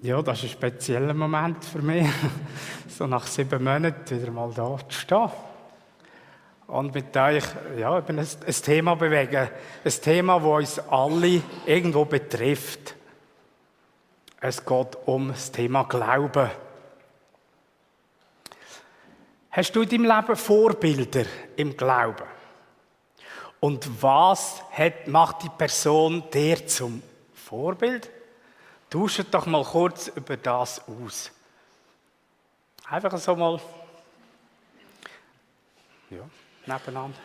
Ja, 0.00 0.20
das 0.20 0.38
ist 0.38 0.44
ein 0.44 0.50
spezieller 0.50 1.14
Moment 1.14 1.64
für 1.64 1.80
mich, 1.80 2.06
so 2.88 3.06
nach 3.06 3.26
sieben 3.26 3.64
Monaten 3.64 4.20
wieder 4.20 4.30
mal 4.30 4.52
da 4.54 4.76
zu 4.88 5.00
stehen. 5.00 5.30
Und 6.66 6.94
mit 6.94 7.16
euch 7.16 7.44
ja, 7.78 7.94
ein, 7.94 8.18
ein 8.18 8.54
Thema 8.62 8.94
bewegen. 8.94 9.48
Ein 9.84 9.90
Thema, 10.02 10.38
das 10.38 10.46
uns 10.46 10.78
alle 10.90 11.40
irgendwo 11.64 12.04
betrifft. 12.04 12.94
Es 14.38 14.64
geht 14.64 14.98
um 15.06 15.28
das 15.28 15.50
Thema 15.50 15.84
Glauben. 15.84 16.50
Hast 19.50 19.74
du 19.74 19.80
in 19.80 19.88
deinem 19.88 20.04
Leben 20.04 20.36
Vorbilder 20.36 21.24
im 21.56 21.74
Glauben? 21.74 22.26
Und 23.60 24.02
was 24.02 24.62
hat, 24.72 25.08
macht 25.08 25.42
die 25.42 25.48
Person 25.48 26.22
dir 26.30 26.66
zum 26.66 27.02
Vorbild? 27.32 28.10
Tauscht 28.90 29.26
doch 29.30 29.46
mal 29.46 29.64
kurz 29.64 30.08
über 30.08 30.36
das 30.36 30.80
aus. 30.88 31.30
Einfach 32.88 33.18
so 33.18 33.34
mal. 33.34 33.60
Ja, 36.10 36.28
nebeneinander. 36.66 37.18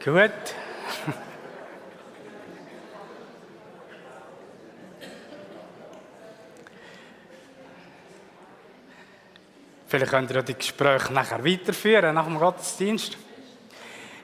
Gut. 0.05 0.33
Vielleicht 9.87 10.11
könnt 10.11 10.31
ihr 10.33 10.43
die 10.43 10.55
Gespräche 10.55 11.13
nachher 11.13 11.45
weiterführen, 11.45 12.17
nach 12.17 12.25
dem 12.25 12.37
Gottesdienst. 12.37 13.17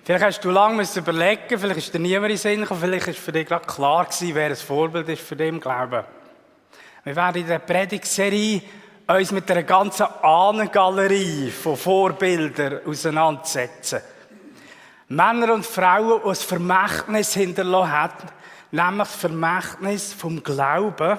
Vielleicht 0.03 0.25
hast 0.25 0.41
du 0.41 0.51
lange 0.51 0.83
überlegen 0.97 1.59
vielleicht 1.59 1.79
ist 1.79 1.95
dir 1.95 2.01
niemand 2.01 2.33
in 2.33 2.39
Sinn 2.39 2.61
gekommen, 2.63 2.81
vielleicht 2.81 3.07
ist 3.07 3.21
für 3.21 3.31
dich 3.31 3.47
gerade 3.47 3.67
klar 3.67 4.07
gewesen, 4.07 4.35
wer 4.35 4.47
ein 4.47 4.57
Vorbild 4.57 5.09
ist 5.11 5.23
für 5.23 5.37
den 5.37 5.61
Glauben. 5.61 6.03
Wir 7.05 7.15
werden 7.15 7.43
in 7.43 7.47
der 7.47 7.61
Predigtserie 7.61 8.63
uns 9.07 9.31
mit 9.31 9.49
einer 9.49 9.63
ganzen 9.63 10.07
Ahnengalerie 10.23 11.51
von 11.53 11.77
Vorbildern 11.77 12.81
auseinandersetzen. 12.85 14.01
Männer 15.09 15.55
und 15.55 15.65
Frauen, 15.65 16.21
die 16.23 16.29
ein 16.29 16.35
Vermächtnis 16.35 17.35
hinterlassen 17.35 17.93
haben, 17.93 18.29
nämlich 18.71 19.09
das 19.09 19.17
Vermächtnis 19.17 20.13
vom 20.13 20.43
Glauben, 20.43 21.19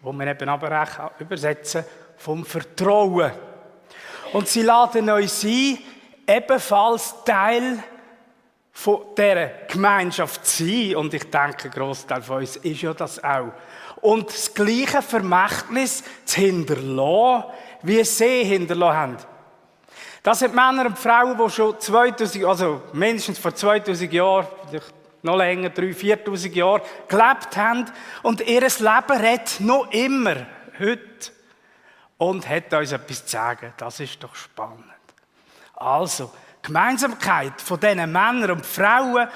wo 0.00 0.12
wir 0.12 0.26
eben 0.26 0.48
aber 0.48 0.82
auch 0.82 1.20
übersetzen, 1.20 1.84
vom 2.16 2.44
Vertrauen. 2.46 3.32
Und 4.32 4.48
sie 4.48 4.62
laden 4.62 5.10
uns 5.10 5.44
ein, 5.44 5.78
ebenfalls 6.26 7.14
Teil 7.24 7.82
von 8.72 9.00
dieser 9.16 9.48
Gemeinschaft 9.68 10.46
zu 10.46 10.64
sein. 10.64 10.96
Und 10.96 11.14
ich 11.14 11.24
denke, 11.30 11.68
ein 11.68 11.70
Großteil 11.70 12.22
von 12.22 12.38
uns 12.38 12.56
ist 12.56 12.82
ja 12.82 12.94
das 12.94 13.22
auch. 13.22 13.52
Und 14.00 14.28
das 14.28 14.52
gleiche 14.52 15.02
Vermächtnis 15.02 16.04
zu 16.24 16.40
hinterlassen, 16.40 17.50
wie 17.82 18.04
sie 18.04 18.44
hinterlassen 18.44 18.96
haben. 18.96 19.16
Das 20.26 20.40
sind 20.40 20.56
Männer 20.56 20.86
und 20.86 20.98
Frauen, 20.98 21.38
die 21.38 21.50
schon 21.50 21.78
2000, 21.78 22.44
also 22.46 22.82
mindestens 22.92 23.38
vor 23.38 23.54
2000 23.54 24.12
Jahren, 24.12 24.48
noch 25.22 25.36
länger, 25.36 25.70
3000, 25.70 25.96
4000 25.96 26.56
Jahren, 26.56 26.82
gelebt 27.06 27.56
haben. 27.56 27.84
Und 28.24 28.40
ihr 28.40 28.60
Leben 28.60 29.20
redet 29.20 29.60
noch 29.60 29.88
immer, 29.92 30.34
heute. 30.80 31.30
Und 32.18 32.48
hat 32.48 32.74
uns 32.74 32.90
etwas 32.90 33.24
zu 33.24 33.30
sagen. 33.30 33.72
Das 33.76 34.00
ist 34.00 34.20
doch 34.20 34.34
spannend. 34.34 34.82
Also, 35.76 36.32
Gemeinsamkeit 36.60 37.60
von 37.60 37.78
diesen 37.78 38.10
Männern 38.10 38.50
und 38.50 38.66
Frauen, 38.66 39.28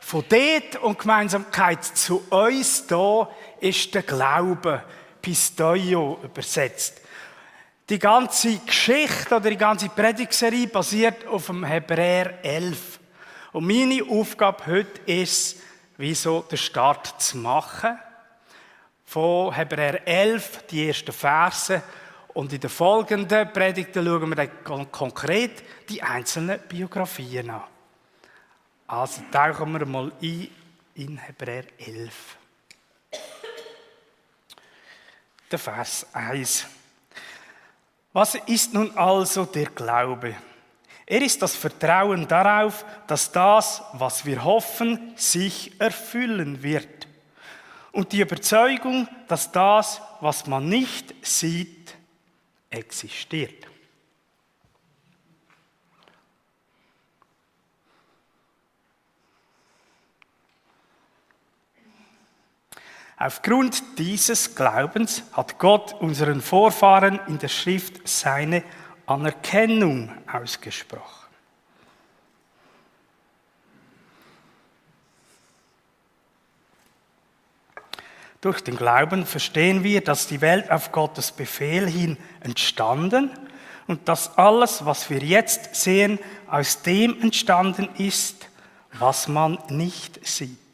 von 0.00 0.24
dort 0.30 0.82
und 0.82 0.98
Gemeinsamkeit 0.98 1.84
zu 1.84 2.24
uns 2.30 2.86
da, 2.86 3.28
ist 3.60 3.94
der 3.94 4.02
Glaube. 4.02 4.82
Pistoio 5.20 6.20
übersetzt. 6.22 7.02
Die 7.88 7.98
ganze 7.98 8.58
Geschichte 8.58 9.34
oder 9.36 9.48
die 9.48 9.56
ganze 9.56 9.88
Predigserie 9.88 10.66
basiert 10.66 11.26
auf 11.26 11.46
dem 11.46 11.64
Hebräer 11.64 12.44
11. 12.44 13.00
Und 13.52 13.66
meine 13.66 14.04
Aufgabe 14.04 14.66
heute 14.66 15.00
ist, 15.06 15.62
wieso 15.96 16.42
den 16.42 16.58
Start 16.58 17.20
zu 17.22 17.38
machen. 17.38 17.98
Von 19.06 19.54
Hebräer 19.54 20.06
11, 20.06 20.66
die 20.66 20.86
ersten 20.86 21.12
Verse. 21.12 21.82
Und 22.34 22.52
in 22.52 22.60
den 22.60 22.68
folgenden 22.68 23.50
Predigten 23.54 24.04
schauen 24.04 24.28
wir 24.28 24.36
dann 24.36 24.92
konkret 24.92 25.88
die 25.88 26.02
einzelnen 26.02 26.60
Biografien 26.68 27.48
an. 27.48 27.62
Also 28.86 29.22
tauchen 29.32 29.72
wir 29.72 29.86
mal 29.86 30.12
ein 30.20 30.48
in 30.94 31.16
Hebräer 31.16 31.64
11. 31.78 32.36
Der 35.50 35.58
Vers 35.58 36.06
1. 36.12 36.66
Was 38.12 38.34
ist 38.34 38.74
nun 38.74 38.96
also 38.96 39.44
der 39.44 39.66
Glaube? 39.66 40.34
Er 41.06 41.22
ist 41.22 41.40
das 41.40 41.54
Vertrauen 41.54 42.28
darauf, 42.28 42.84
dass 43.06 43.32
das, 43.32 43.82
was 43.94 44.26
wir 44.26 44.44
hoffen, 44.44 45.12
sich 45.16 45.80
erfüllen 45.80 46.62
wird. 46.62 47.06
Und 47.92 48.12
die 48.12 48.20
Überzeugung, 48.20 49.08
dass 49.26 49.50
das, 49.50 50.02
was 50.20 50.46
man 50.46 50.68
nicht 50.68 51.14
sieht, 51.22 51.94
existiert. 52.70 53.66
Aufgrund 63.20 63.98
dieses 63.98 64.54
Glaubens 64.54 65.24
hat 65.32 65.58
Gott 65.58 65.94
unseren 66.00 66.40
Vorfahren 66.40 67.18
in 67.26 67.38
der 67.38 67.48
Schrift 67.48 68.06
seine 68.06 68.62
Anerkennung 69.06 70.12
ausgesprochen. 70.32 71.26
Durch 78.40 78.60
den 78.60 78.76
Glauben 78.76 79.26
verstehen 79.26 79.82
wir, 79.82 80.00
dass 80.00 80.28
die 80.28 80.40
Welt 80.40 80.70
auf 80.70 80.92
Gottes 80.92 81.32
Befehl 81.32 81.88
hin 81.88 82.16
entstanden 82.38 83.32
und 83.88 84.08
dass 84.08 84.38
alles, 84.38 84.84
was 84.84 85.10
wir 85.10 85.18
jetzt 85.18 85.74
sehen, 85.74 86.20
aus 86.46 86.82
dem 86.82 87.20
entstanden 87.20 87.88
ist, 87.96 88.48
was 88.92 89.26
man 89.26 89.58
nicht 89.70 90.24
sieht. 90.24 90.67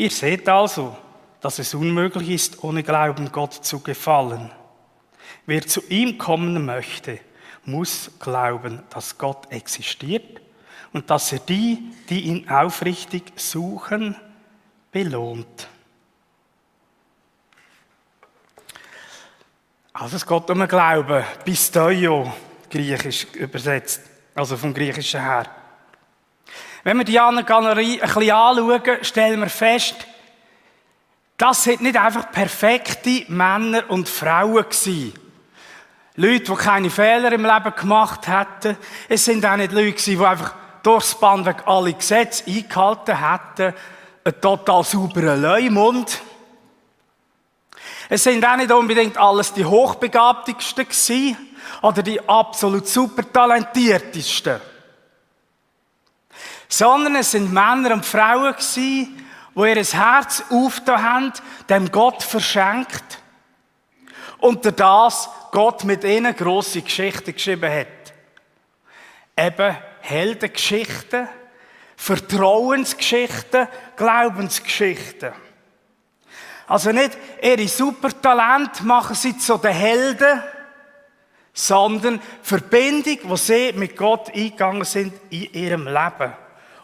Ihr 0.00 0.08
seht 0.08 0.48
also, 0.48 0.96
dass 1.42 1.58
es 1.58 1.74
unmöglich 1.74 2.30
ist, 2.30 2.64
ohne 2.64 2.82
Glauben 2.82 3.30
Gott 3.30 3.52
zu 3.52 3.80
gefallen. 3.80 4.50
Wer 5.44 5.60
zu 5.66 5.82
ihm 5.90 6.16
kommen 6.16 6.64
möchte, 6.64 7.20
muss 7.66 8.10
glauben, 8.18 8.82
dass 8.88 9.18
Gott 9.18 9.52
existiert 9.52 10.40
und 10.94 11.10
dass 11.10 11.30
er 11.32 11.40
die, 11.40 11.92
die 12.08 12.22
ihn 12.22 12.48
aufrichtig 12.48 13.24
suchen, 13.36 14.16
belohnt. 14.90 15.68
Also 19.92 20.16
es 20.16 20.26
geht 20.26 20.48
um 20.48 20.66
Glauben, 20.66 21.24
Pistoio, 21.44 22.32
griechisch 22.70 23.26
übersetzt, 23.34 24.00
also 24.34 24.56
vom 24.56 24.72
Griechischen 24.72 25.20
her. 25.20 25.59
Wenn 26.82 26.96
wir 26.96 27.04
die 27.04 27.20
andere 27.20 27.44
Galerie 27.44 28.00
ein 28.00 28.08
bisschen 28.08 28.30
anschauen, 28.30 29.04
stellen 29.04 29.40
wir 29.40 29.50
fest, 29.50 29.96
das 31.36 31.64
sind 31.64 31.80
nicht 31.80 31.96
einfach 31.96 32.30
perfekte 32.30 33.24
Männer 33.28 33.84
und 33.88 34.08
Frauen 34.08 34.64
gewesen. 34.64 35.14
Leute, 36.16 36.52
die 36.52 36.54
keine 36.54 36.90
Fehler 36.90 37.32
im 37.32 37.44
Leben 37.46 37.74
gemacht 37.74 38.28
hätten. 38.28 38.76
Es 39.08 39.24
sind 39.24 39.44
auch 39.46 39.56
nicht 39.56 39.72
Leute 39.72 39.92
gewesen, 39.92 40.18
die 40.18 40.24
einfach 40.24 40.54
durchs 40.82 41.14
Band 41.14 41.46
weg 41.46 41.62
alle 41.66 41.94
Gesetze 41.94 42.44
eingehalten 42.46 43.16
hätten. 43.18 43.74
Ein 44.24 44.40
total 44.40 44.84
sauberer 44.84 45.36
Leumund. 45.36 46.20
Es 48.10 48.24
sind 48.24 48.44
auch 48.44 48.56
nicht 48.56 48.72
unbedingt 48.72 49.16
alles 49.16 49.52
die 49.52 49.64
Hochbegabtigsten 49.64 50.84
gewesen 50.84 51.36
oder 51.80 52.02
die 52.02 52.20
absolut 52.28 52.86
super 52.86 53.22
talentiertesten. 53.32 54.60
Sondern 56.70 57.16
es 57.16 57.32
sind 57.32 57.52
Männer 57.52 57.92
und 57.92 58.06
Frauen 58.06 58.52
gewesen, 58.52 59.26
die 59.54 59.60
ihr 59.60 59.84
Herz 59.84 60.44
aufgetan 60.48 61.02
haben, 61.02 61.32
dem 61.68 61.90
Gott 61.90 62.22
verschenkt. 62.22 63.18
Und 64.38 64.64
das 64.78 65.28
Gott 65.50 65.84
mit 65.84 66.04
ihnen 66.04 66.34
grosse 66.34 66.80
Geschichten 66.80 67.34
geschrieben 67.34 67.70
hat. 67.70 67.86
Eben 69.36 69.76
Heldengeschichten, 70.00 71.28
Vertrauensgeschichten, 71.96 73.68
Glaubensgeschichten. 73.96 75.32
Also 76.66 76.92
nicht 76.92 77.18
ihre 77.42 77.66
Supertalent 77.66 78.84
machen 78.84 79.16
sie 79.16 79.36
zu 79.36 79.58
den 79.58 79.72
Helden, 79.72 80.40
sondern 81.52 82.22
Verbindung, 82.42 83.18
wo 83.24 83.36
sie 83.36 83.72
mit 83.72 83.96
Gott 83.96 84.28
eingegangen 84.32 84.84
sind 84.84 85.12
in 85.30 85.52
ihrem 85.52 85.86
Leben. 85.86 86.32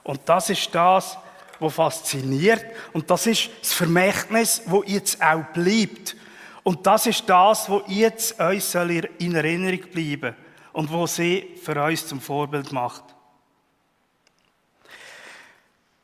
Und 0.07 0.21
das 0.27 0.51
ist 0.51 0.73
das, 0.73 1.19
was 1.59 1.75
fasziniert. 1.75 2.65
Und 2.93 3.11
das 3.11 3.27
ist 3.27 3.51
das 3.61 3.73
Vermächtnis, 3.73 4.63
wo 4.67 4.85
jetzt 4.85 5.21
auch 5.21 5.43
bleibt. 5.53 6.15
Und 6.63 6.87
das 6.87 7.07
ist 7.07 7.29
das, 7.29 7.69
was 7.69 7.83
jetzt 7.89 8.41
uns 8.41 8.73
in 9.19 9.35
Erinnerung 9.35 9.81
bleiben 9.93 10.37
und 10.73 10.93
wo 10.93 11.09
sie 11.09 11.59
für 11.61 11.83
uns 11.83 12.07
zum 12.07 12.21
Vorbild 12.21 12.71
macht. 12.71 13.03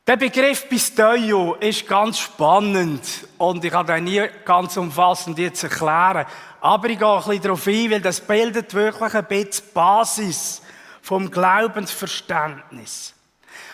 Der 0.05 0.17
Begriff 0.17 0.67
Pistoio 0.67 1.53
ist 1.55 1.87
ganz 1.87 2.19
spannend 2.19 3.03
und 3.37 3.63
ich 3.63 3.71
kann 3.71 3.85
den 3.85 4.03
nie 4.03 4.27
ganz 4.43 4.75
umfassend 4.75 5.39
jetzt 5.39 5.63
erklären. 5.63 6.25
Aber 6.59 6.89
ich 6.89 6.99
gehe 6.99 7.07
ein 7.07 7.17
bisschen 7.19 7.41
darauf 7.41 7.67
ein, 7.67 7.91
weil 7.91 8.01
das 8.01 8.19
bildet 8.19 8.73
wirklich 8.73 9.13
ein 9.13 9.25
bisschen 9.27 9.63
die 9.65 9.73
Basis 9.73 10.61
vom 11.01 11.31
Glaubensverständnis. 11.31 13.13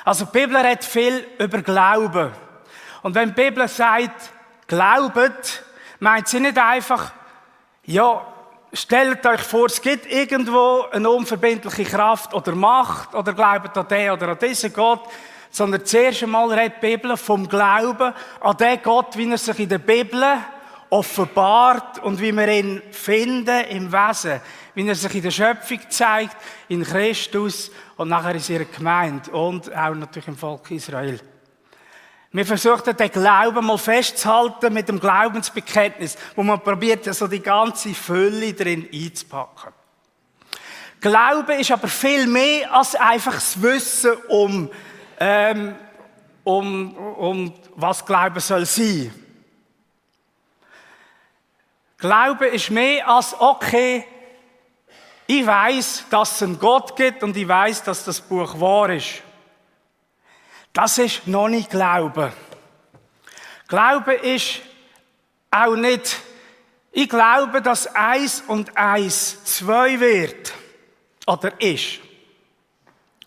Also 0.05 0.25
die 0.25 0.31
Bibel 0.31 0.57
redet 0.57 0.83
viel 0.83 1.25
über 1.37 1.61
Glauben. 1.61 2.31
Und 3.01 3.15
wenn 3.15 3.29
die 3.29 3.41
Bibel 3.41 3.67
sagt, 3.67 4.31
glaubet, 4.67 5.63
meint 5.99 6.27
sie 6.27 6.39
nicht 6.39 6.57
einfach, 6.57 7.11
ja, 7.85 8.25
stellt 8.73 9.25
euch 9.25 9.41
vor, 9.41 9.65
es 9.65 9.81
gibt 9.81 10.05
irgendwo 10.11 10.85
eine 10.91 11.09
unverbindliche 11.09 11.85
Kraft 11.85 12.33
oder 12.33 12.53
Macht 12.55 13.15
oder 13.15 13.33
glaubt 13.33 13.77
an 13.77 13.87
den 13.87 14.11
oder 14.11 14.29
an 14.29 14.39
diesen 14.39 14.73
Gott, 14.73 15.01
sondern 15.49 15.85
zuerst 15.85 16.23
einmal 16.23 16.51
redet 16.51 16.81
die 16.81 16.87
Bibel 16.87 17.17
vom 17.17 17.47
Glauben 17.47 18.13
an 18.41 18.57
den 18.57 18.81
Gott, 18.81 19.17
wie 19.17 19.31
er 19.31 19.37
sich 19.37 19.59
in 19.59 19.69
der 19.69 19.79
Bibel 19.79 20.23
offenbart 20.89 21.99
und 21.99 22.19
wie 22.19 22.31
wir 22.31 22.47
ihn 22.47 22.81
finden 22.91 23.65
im 23.65 23.91
Wesen, 23.91 24.41
wie 24.73 24.87
er 24.87 24.95
sich 24.95 25.15
in 25.15 25.21
der 25.23 25.31
Schöpfung 25.31 25.79
zeigt, 25.89 26.35
in 26.67 26.83
Christus 26.83 27.71
und 27.99 28.07
nachher 28.07 28.33
in 28.33 28.41
ihrer 28.47 28.63
Gemeinde 28.63 29.29
und 29.31 29.75
auch 29.75 29.93
natürlich 29.93 30.29
im 30.29 30.37
Volk 30.37 30.71
Israel. 30.71 31.19
Wir 32.31 32.45
versuchen 32.45 32.95
den 32.95 33.11
Glauben 33.11 33.65
mal 33.65 33.77
festzuhalten 33.77 34.73
mit 34.73 34.87
dem 34.87 35.01
Glaubensbekenntnis, 35.01 36.15
wo 36.33 36.41
man 36.41 36.61
probiert, 36.61 37.03
so 37.13 37.27
die 37.27 37.41
ganze 37.41 37.93
Fülle 37.93 38.53
drin 38.53 38.87
einzupacken. 38.93 39.73
Glaube 41.01 41.55
ist 41.55 41.71
aber 41.71 41.89
viel 41.89 42.25
mehr 42.25 42.73
als 42.73 42.95
einfach 42.95 43.33
das 43.33 43.61
Wissen 43.61 44.13
um, 44.29 44.69
ähm, 45.19 45.75
um, 46.45 46.95
um 46.95 47.53
was 47.75 48.05
Glauben 48.05 48.39
soll 48.39 48.65
sein. 48.65 49.13
Glaube 51.97 52.47
ist 52.47 52.69
mehr 52.71 53.09
als, 53.09 53.35
okay, 53.37 54.05
ich 55.31 55.45
weiß, 55.45 56.05
dass 56.09 56.31
es 56.31 56.41
einen 56.41 56.57
Gott 56.57 56.95
gibt 56.95 57.21
und 57.21 57.37
ich 57.37 57.47
weiß, 57.47 57.83
dass 57.83 58.03
das 58.03 58.19
Buch 58.19 58.59
wahr 58.59 58.89
ist. 58.89 59.21
Das 60.73 60.97
ist 60.97 61.27
noch 61.27 61.47
nicht 61.47 61.69
Glaube. 61.69 62.33
Glaube 63.67 64.15
ist 64.15 64.61
auch 65.51 65.75
nicht, 65.75 66.17
ich 66.91 67.07
glaube, 67.07 67.61
dass 67.61 67.93
eins 67.93 68.41
und 68.47 68.75
eins 68.75 69.43
zwei 69.43 69.99
wird. 69.99 70.51
Oder 71.27 71.61
ist. 71.61 71.99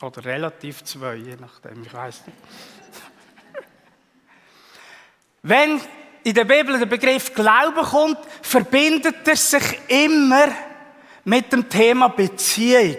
Oder 0.01 0.25
relativ 0.25 0.83
zwei, 0.83 1.15
je 1.15 1.37
nachdem, 1.37 1.85
ich 1.85 1.95
weiß 1.95 2.27
nicht. 2.27 2.39
Wenn 5.43 5.81
in 6.25 6.35
der 6.35 6.47
Bibel 6.47 6.77
der 6.81 6.87
Begriff 6.87 7.33
Glaube 7.33 7.83
kommt, 7.83 8.19
verbindet 8.43 9.29
er 9.29 9.37
sich 9.37 9.79
immer 9.87 10.49
mit 11.25 11.53
dem 11.53 11.69
Thema 11.69 12.09
Beziehung. 12.09 12.97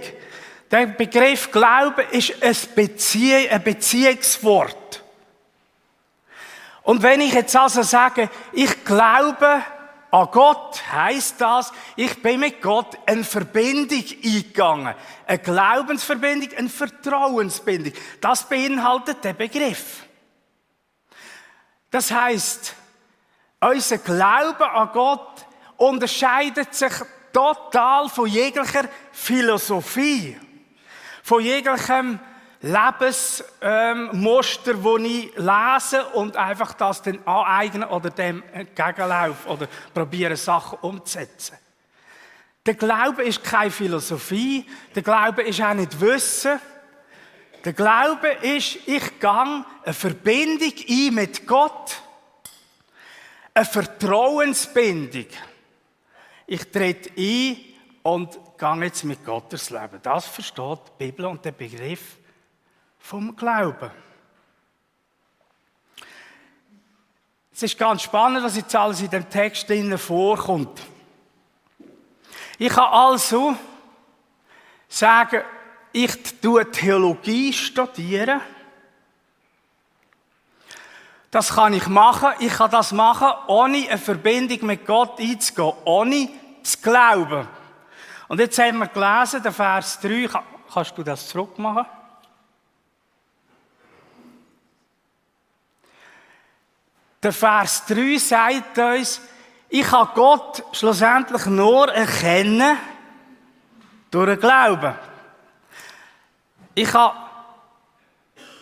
Der 0.71 0.87
Begriff 0.87 1.51
Glaube 1.51 2.03
ist 2.03 2.41
ein, 2.41 2.55
Beziehung, 2.75 3.49
ein 3.49 3.63
Beziehungswort. 3.63 5.03
Und 6.83 7.01
wenn 7.01 7.21
ich 7.21 7.33
jetzt 7.33 7.55
also 7.55 7.81
sage, 7.81 8.29
ich 8.51 8.83
glaube 8.83 9.63
an 10.11 10.27
Gott, 10.31 10.83
heißt 10.91 11.41
das, 11.41 11.71
ich 11.95 12.21
bin 12.21 12.41
mit 12.41 12.61
Gott 12.61 12.97
eine 13.07 13.23
Verbindung 13.23 14.03
eingegangen. 14.23 14.93
Eine 15.25 15.39
Glaubensverbindung, 15.39 16.55
eine 16.57 16.69
Vertrauensbindung. 16.69 17.93
Das 18.21 18.47
beinhaltet 18.47 19.23
der 19.23 19.33
Begriff. 19.33 20.03
Das 21.89 22.11
heißt, 22.11 22.75
unser 23.59 23.97
Glaube 23.99 24.69
an 24.69 24.89
Gott 24.93 25.45
unterscheidet 25.77 26.75
sich 26.75 26.93
total 27.33 28.07
von 28.09 28.27
jeglicher 28.27 28.87
Philosophie, 29.11 30.37
von 31.23 31.43
jeglichem 31.43 32.19
Lebensmuster, 32.61 33.43
ähm, 34.71 34.83
wo 34.83 34.97
ich 34.97 35.35
lese 35.35 36.05
und 36.13 36.37
einfach 36.37 36.73
das 36.73 37.01
dann 37.01 37.19
aneignen 37.25 37.89
oder 37.89 38.09
dem 38.09 38.41
entgegenlaufen 38.53 39.51
oder 39.51 39.67
probiere 39.93 40.37
Sachen 40.37 40.79
umzusetzen. 40.79 41.57
Der 42.65 42.75
Glaube 42.75 43.23
ist 43.23 43.43
keine 43.43 43.71
Philosophie, 43.71 44.65
der 44.95 45.03
Glaube 45.03 45.41
ist 45.43 45.61
auch 45.61 45.73
nicht 45.73 45.99
Wissen. 45.99 46.57
Der 47.65 47.73
Glaube 47.73 48.29
ist, 48.29 48.77
ich 48.87 49.19
gang 49.19 49.65
eine 49.83 49.93
Verbindung 49.93 50.71
ein 50.87 51.13
mit 51.13 51.45
Gott 51.45 52.01
eine 53.53 53.65
Vertrauensbindung. 53.65 55.27
Ich 56.45 56.71
trete 56.71 57.12
ein 57.17 57.57
und 58.03 58.39
gehe 58.57 58.83
jetzt 58.83 59.03
mit 59.03 59.25
Gott 59.25 59.51
durchs 59.51 59.69
Leben. 59.69 60.00
Das 60.01 60.27
versteht 60.27 60.79
die 60.88 61.05
Bibel 61.05 61.25
und 61.25 61.43
der 61.43 61.51
Begriff 61.51 62.17
vom 63.00 63.35
Glauben. 63.35 63.91
Es 67.53 67.63
ist 67.63 67.77
ganz 67.77 68.01
spannend, 68.01 68.43
dass 68.43 68.55
jetzt 68.55 68.75
alles 68.75 69.01
in 69.01 69.09
dem 69.09 69.29
Text 69.29 69.71
vorkommt. 69.97 70.81
Ich 72.57 72.69
kann 72.69 72.91
also 72.91 73.55
sagen, 74.88 75.41
ich 75.91 76.39
tue 76.41 76.69
Theologie 76.71 77.53
studieren 77.53 78.41
Das 81.33 81.55
kann 81.55 81.73
ich 81.73 81.87
machen. 81.87 82.29
Ich 82.37 82.53
kann 82.53 82.69
das 82.69 82.91
machen, 82.91 83.27
ohne 83.47 83.89
eine 83.89 83.97
Verbindung 83.97 84.67
mit 84.67 84.85
Gott 84.85 85.19
einzugehen, 85.19 85.73
ohne 85.83 86.29
zu 86.61 86.77
glauben. 86.77 87.47
Und 88.27 88.39
jetzt 88.39 88.59
haben 88.59 88.77
wir 88.77 88.87
gelesen, 88.87 89.41
der 89.41 89.51
Vers 89.51 89.99
3. 89.99 90.29
Kannst 90.71 90.95
du 90.95 91.01
das 91.01 91.27
zurückmachen? 91.27 91.87
Der 97.23 97.33
Vers 97.33 97.83
3 97.87 98.17
sagt 98.19 98.77
uns, 98.77 99.19
ich 99.69 99.87
kann 99.87 100.09
Gott 100.13 100.63
schlussendlich 100.71 101.47
nur 101.47 101.91
erkennen 101.91 102.77
durch 104.11 104.29
den 104.29 104.39
Glauben. 104.39 104.93
Ich 106.75 106.91
kann 106.91 107.11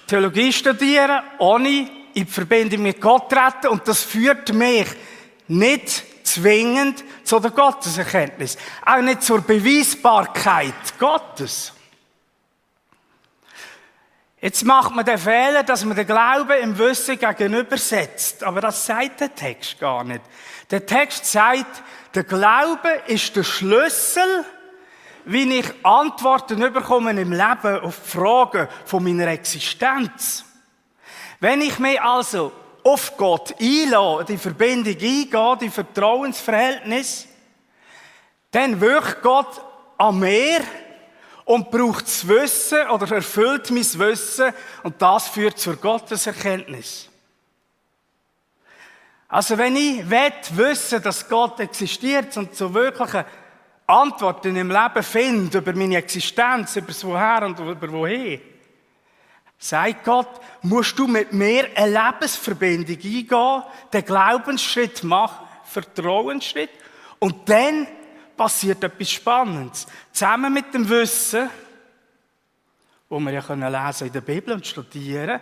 Theologie 0.07 0.53
studieren, 0.53 1.21
ohne 1.37 2.00
in 2.13 2.25
die 2.25 2.31
Verbindung 2.31 2.83
mit 2.83 3.01
Gott 3.01 3.29
treten 3.29 3.67
und 3.67 3.87
das 3.87 4.03
führt 4.03 4.53
mich 4.53 4.87
nicht 5.47 6.03
zwingend 6.25 7.03
zu 7.23 7.39
der 7.39 7.51
Gotteserkenntnis, 7.51 8.57
auch 8.85 9.01
nicht 9.01 9.23
zur 9.23 9.41
Beweisbarkeit 9.41 10.99
Gottes. 10.99 11.73
Jetzt 14.41 14.65
macht 14.65 14.95
man 14.95 15.05
den 15.05 15.19
Fehler, 15.19 15.61
dass 15.61 15.85
man 15.85 15.95
den 15.95 16.07
Glauben 16.07 16.59
im 16.63 16.77
Wissen 16.79 17.19
gegenübersetzt. 17.19 18.43
Aber 18.43 18.59
das 18.59 18.87
sagt 18.87 19.19
der 19.19 19.35
Text 19.35 19.79
gar 19.79 20.03
nicht. 20.03 20.21
Der 20.71 20.83
Text 20.83 21.31
sagt, 21.31 21.83
der 22.15 22.23
Glaube 22.23 22.89
ist 23.05 23.35
der 23.35 23.43
Schlüssel, 23.43 24.43
wie 25.25 25.59
ich 25.59 25.85
Antworten 25.85 26.59
bekomme 26.73 27.11
im 27.11 27.31
Leben 27.31 27.81
auf 27.81 27.93
Fragen 27.93 28.67
von 28.85 29.03
meiner 29.03 29.27
Existenz. 29.27 30.43
Wenn 31.41 31.61
ich 31.61 31.79
mich 31.79 31.99
also 31.99 32.51
auf 32.83 33.17
Gott 33.17 33.55
einlasse, 33.59 34.25
die 34.25 34.37
Verbindung 34.37 34.93
eingehe, 34.93 35.57
die 35.59 35.69
Vertrauensverhältnis, 35.69 37.27
dann 38.51 38.79
wirkt 38.79 39.23
Gott 39.23 39.59
an 39.97 40.19
mir 40.19 40.61
und 41.45 41.71
braucht 41.71 42.05
das 42.05 42.27
Wissen 42.27 42.87
oder 42.89 43.15
erfüllt 43.15 43.71
mein 43.71 43.81
Wissen 43.81 44.53
und 44.83 45.01
das 45.01 45.29
führt 45.29 45.57
zur 45.57 45.77
Gotteserkenntnis. 45.77 47.09
Also 49.27 49.57
wenn 49.57 49.75
ich 49.75 50.07
wissen, 50.07 51.01
dass 51.01 51.27
Gott 51.27 51.59
existiert 51.59 52.37
und 52.37 52.55
so 52.55 52.71
wirkliche 52.71 53.25
Antworten 53.87 54.55
im 54.55 54.69
Leben 54.69 55.03
finde 55.03 55.57
über 55.57 55.73
meine 55.73 55.97
Existenz, 55.97 56.75
über 56.75 56.87
das 56.87 57.03
Woher 57.03 57.43
und 57.47 57.57
über 57.59 57.91
Woher, 57.91 58.50
sagt 59.61 60.03
Gott, 60.03 60.41
musst 60.63 60.97
du 60.97 61.07
mit 61.07 61.31
mir 61.33 61.69
eine 61.75 61.91
Lebensverbindung 61.91 62.95
eingehen, 62.95 63.63
den 63.93 64.05
Glaubensschritt 64.05 65.03
machen, 65.03 65.47
Vertrauensschritt 65.65 66.71
und 67.19 67.47
dann 67.47 67.87
passiert 68.35 68.83
etwas 68.83 69.11
Spannendes. 69.11 69.85
Zusammen 70.11 70.51
mit 70.51 70.73
dem 70.73 70.89
Wissen, 70.89 71.49
wo 73.07 73.19
wir 73.19 73.31
ja 73.31 73.41
können 73.41 73.71
lesen 73.71 74.07
in 74.07 74.13
der 74.13 74.21
Bibel 74.21 74.55
und 74.55 74.65
studieren, 74.65 75.39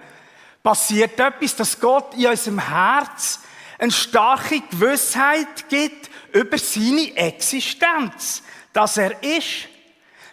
passiert 0.61 1.17
etwas, 1.17 1.55
dass 1.55 1.79
Gott 1.79 2.13
in 2.15 2.27
unserem 2.27 2.59
Herz 2.59 3.39
eine 3.77 3.91
starke 3.91 4.59
Gewissheit 4.69 5.69
gibt 5.69 6.09
über 6.33 6.57
seine 6.57 7.15
Existenz. 7.15 8.43
Dass 8.73 8.97
er 8.97 9.23
ist, 9.23 9.69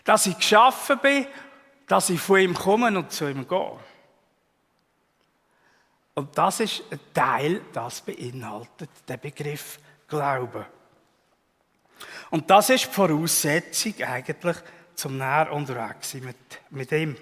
dass 0.02 0.26
ich 0.26 0.36
geschaffen 0.36 0.98
bin, 0.98 1.26
dass 1.86 2.10
ich 2.10 2.20
von 2.20 2.40
ihm 2.40 2.54
komme 2.54 2.96
und 2.96 3.12
zu 3.12 3.28
ihm 3.28 3.46
gehe. 3.46 3.78
Und 6.14 6.36
das 6.36 6.60
ist 6.60 6.82
ein 6.90 7.00
Teil, 7.12 7.60
das 7.72 8.00
beinhaltet 8.00 8.90
der 9.06 9.18
Begriff 9.18 9.78
Glauben. 10.08 10.64
Und 12.30 12.50
das 12.50 12.70
ist 12.70 12.86
die 12.86 12.90
Voraussetzung 12.90 13.94
eigentlich 14.02 14.56
zum 14.94 15.18
näher 15.18 15.52
unterwegs 15.52 16.10
sein 16.10 16.24
mit, 16.24 16.36
mit 16.70 16.90
ihm. 16.92 17.16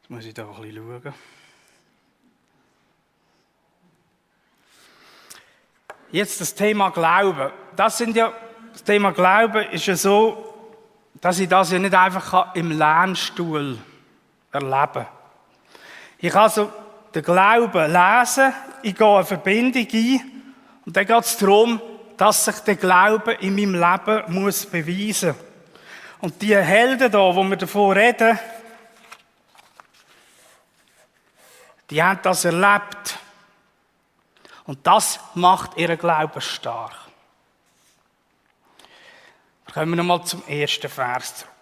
Jetzt 0.00 0.10
muss 0.10 0.24
ich 0.24 0.34
da 0.34 0.48
ein 0.48 0.60
bisschen 0.62 1.02
schauen. 1.02 1.14
Jetzt 6.12 6.40
das 6.40 6.54
Thema 6.54 6.90
Glauben. 6.90 7.50
Das 7.74 7.98
sind 7.98 8.14
ja, 8.14 8.32
das 8.72 8.84
Thema 8.84 9.12
Glauben 9.12 9.66
ist 9.70 9.86
ja 9.86 9.96
so, 9.96 10.54
dass 11.20 11.38
ich 11.40 11.48
das 11.48 11.72
ja 11.72 11.78
nicht 11.78 11.94
einfach 11.94 12.54
im 12.54 12.70
Lernstuhl 12.70 13.78
erleben 14.52 14.92
kann. 14.92 15.06
Ich 16.18 16.32
kann 16.32 16.42
also 16.42 16.72
den 17.14 17.22
Glauben 17.22 17.92
lesen, 17.92 18.54
ich 18.82 18.94
gehe 18.94 19.06
eine 19.06 19.24
Verbindung 19.24 19.86
ein 19.92 20.20
und 20.84 20.96
dann 20.96 21.06
geht 21.06 21.24
es 21.24 21.36
darum, 21.36 21.80
dass 22.16 22.44
sich 22.44 22.58
der 22.60 22.76
Glaube 22.76 23.34
in 23.34 23.54
meinem 23.54 23.74
Leben 23.74 24.32
muss 24.32 24.64
beweisen 24.64 25.30
muss. 25.30 25.36
Und 26.20 26.40
die 26.40 26.56
Helden 26.56 27.10
da, 27.10 27.18
wo 27.18 27.42
wir 27.42 27.56
davon 27.56 27.96
reden, 27.96 28.38
die 31.90 32.02
haben 32.02 32.20
das 32.22 32.44
erlebt. 32.44 33.18
Und 34.66 34.84
das 34.86 35.20
macht 35.34 35.76
ihren 35.76 35.96
Glauben 35.96 36.40
stark. 36.40 36.92
Kommen 39.72 39.90
wir 39.90 39.96
nochmal 39.96 40.24
zum 40.24 40.42
ersten 40.46 40.88
Vers 40.88 41.36
zurück. 41.36 41.52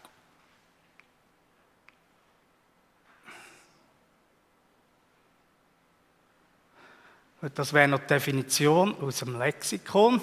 Das 7.55 7.73
wäre 7.75 7.89
noch 7.89 7.99
die 7.99 8.07
Definition 8.07 8.97
aus 9.03 9.19
dem 9.19 9.39
Lexikon, 9.39 10.23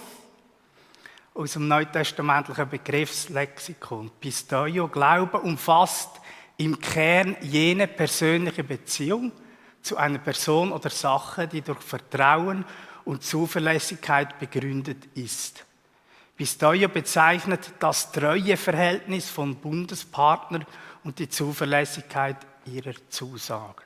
aus 1.35 1.53
dem 1.53 1.67
neutestamentlichen 1.67 2.67
Begriffslexikon. 2.67 4.09
Pistoio, 4.19 4.88
Glaube 4.88 5.39
umfasst 5.39 6.09
im 6.57 6.79
Kern 6.79 7.38
jene 7.41 7.88
persönliche 7.88 8.63
Beziehung 8.63 9.31
zu 9.81 9.97
einer 9.97 10.19
Person 10.19 10.71
oder 10.71 10.89
Sache, 10.89 11.47
die 11.47 11.61
durch 11.61 11.79
Vertrauen 11.79 12.65
und 13.05 13.23
Zuverlässigkeit 13.23 14.39
begründet 14.39 15.05
ist. 15.15 15.65
Pistoio 16.35 16.89
bezeichnet 16.89 17.73
das 17.79 18.11
treue 18.11 18.57
Verhältnis 18.57 19.29
von 19.29 19.55
Bundespartnern 19.57 20.65
und 21.03 21.19
die 21.19 21.29
Zuverlässigkeit 21.29 22.38
ihrer 22.65 22.93
Zusagen. 23.09 23.83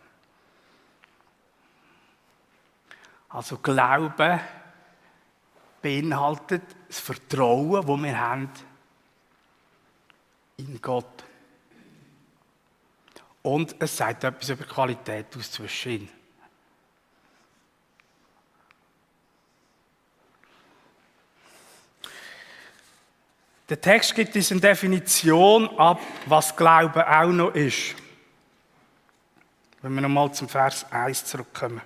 Also 3.27 3.57
Glaube 3.57 4.39
beinhaltet 5.81 6.63
das 6.87 6.99
Vertrauen, 7.01 7.85
das 7.85 8.03
wir 8.03 8.19
haben 8.19 8.49
in 10.57 10.81
Gott. 10.81 11.25
Und 13.45 13.75
es 13.77 13.95
sagt 13.95 14.23
etwas 14.23 14.49
über 14.49 14.63
Qualität 14.63 15.27
aus 15.37 15.51
zwischen. 15.51 16.09
Der 23.69 23.79
Text 23.79 24.15
gibt 24.15 24.35
uns 24.35 24.51
eine 24.51 24.61
Definition 24.61 25.69
ab, 25.77 26.01
was 26.25 26.55
Glaube 26.55 27.07
auch 27.07 27.27
noch 27.27 27.53
ist. 27.53 27.93
Wenn 29.83 29.93
wir 29.93 30.01
nochmal 30.01 30.33
zum 30.33 30.49
Vers 30.49 30.91
1 30.91 31.25
zurückkommen. 31.25 31.83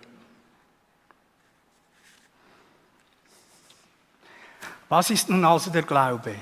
Was 4.88 5.10
ist 5.10 5.28
nun 5.28 5.44
also 5.44 5.72
der 5.72 5.84
Glaube? 5.84 6.36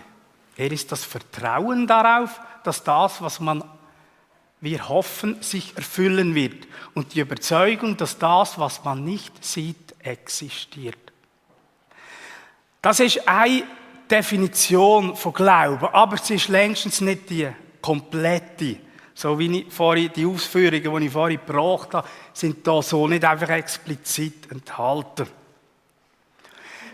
Er 0.56 0.72
ist 0.72 0.92
das 0.92 1.04
Vertrauen 1.04 1.88
darauf, 1.88 2.40
dass 2.64 2.84
das, 2.84 3.20
was 3.20 3.40
man 3.40 3.64
wir 4.60 4.90
hoffen, 4.90 5.42
sich 5.42 5.76
erfüllen 5.76 6.34
wird 6.34 6.68
und 6.94 7.14
die 7.14 7.20
Überzeugung, 7.20 7.96
dass 7.98 8.18
das, 8.18 8.58
was 8.58 8.84
man 8.84 9.04
nicht 9.04 9.44
sieht, 9.44 9.96
existiert. 10.00 10.98
Das 12.82 13.00
ist 13.00 13.28
eine 13.28 13.64
Definition 14.10 15.16
von 15.16 15.34
Glauben, 15.34 15.88
aber 15.92 16.16
es 16.16 16.30
ist 16.30 16.48
längstens 16.48 17.02
nicht 17.02 17.30
die 17.30 17.48
komplette. 17.82 18.78
So 19.14 19.38
wie 19.38 19.60
ich 19.62 19.74
vorhin, 19.74 20.12
die 20.16 20.26
Ausführungen, 20.26 21.00
die 21.00 21.06
ich 21.08 21.12
vorhin 21.12 21.40
gebracht 21.46 21.94
habe, 21.94 22.08
sind 22.34 22.66
da 22.66 22.82
so 22.82 23.08
nicht 23.08 23.26
einfach 23.26 23.50
explizit 23.50 24.52
enthalten. 24.52 25.28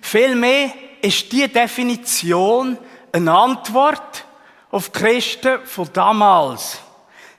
Vielmehr 0.02 0.72
ist 1.02 1.32
die 1.32 1.48
Definition 1.48 2.78
eine 3.12 3.32
Antwort 3.32 4.26
auf 4.72 4.90
die 4.90 5.00
Christen 5.00 5.66
von 5.66 5.90
damals. 5.94 6.83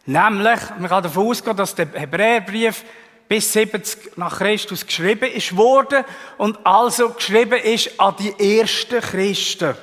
Nämlich, 0.07 0.61
man 0.79 0.89
kann 0.89 1.03
davon 1.03 1.29
ausgehen, 1.29 1.57
dass 1.57 1.75
der 1.75 1.89
Hebräerbrief 1.93 2.85
bis 3.29 3.53
70 3.53 4.17
nach 4.17 4.39
Christus 4.39 4.85
geschrieben 4.85 5.31
ist 5.31 5.57
worden 5.57 6.05
und 6.37 6.59
also 6.65 7.11
geschrieben 7.11 7.59
ist 7.61 7.99
an 7.99 8.15
die 8.19 8.61
ersten 8.61 9.01
Christen. 9.01 9.75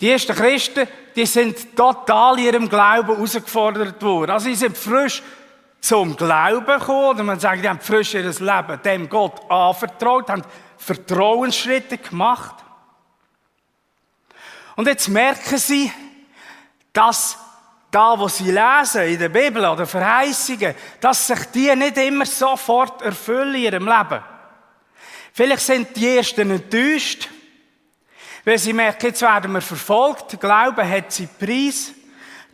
Die 0.00 0.10
ersten 0.10 0.34
Christen, 0.34 0.88
die 1.14 1.26
sind 1.26 1.76
total 1.76 2.38
ihrem 2.38 2.68
Glauben 2.68 3.14
herausgefordert 3.14 4.02
worden. 4.02 4.32
Also 4.32 4.46
sie 4.46 4.56
sind 4.56 4.76
frisch 4.76 5.22
zum 5.80 6.16
Glauben 6.16 6.78
gekommen, 6.78 7.10
oder 7.10 7.22
man 7.22 7.38
sagt, 7.38 7.62
die 7.62 7.68
haben 7.68 7.80
frisch 7.80 8.14
ihr 8.14 8.22
Leben 8.22 8.82
dem 8.84 9.08
Gott 9.08 9.40
anvertraut, 9.50 10.28
haben 10.30 10.42
Vertrauensschritte 10.78 11.98
gemacht. 11.98 12.56
Und 14.74 14.86
jetzt 14.86 15.08
merken 15.08 15.58
sie, 15.58 15.92
dass 16.92 17.38
da, 17.92 18.18
wo 18.18 18.26
sie 18.26 18.50
lesen 18.50 19.02
in 19.02 19.18
der 19.18 19.28
Bibel 19.28 19.64
oder 19.66 19.86
Verheißungen, 19.86 20.74
dass 20.98 21.26
sich 21.26 21.44
die 21.54 21.76
nicht 21.76 21.98
immer 21.98 22.24
sofort 22.24 23.02
erfüllen 23.02 23.54
in 23.54 23.62
ihrem 23.62 23.86
Leben. 23.86 24.22
Vielleicht 25.34 25.62
sind 25.62 25.94
die 25.94 26.16
Ersten 26.16 26.50
enttäuscht, 26.50 27.28
weil 28.44 28.58
sie 28.58 28.72
merken, 28.72 29.06
jetzt 29.06 29.20
werden 29.20 29.52
wir 29.52 29.60
verfolgt. 29.60 30.32
Der 30.32 30.38
Glaube 30.38 30.88
hat 30.88 31.12
seinen 31.12 31.28
Preis. 31.38 31.92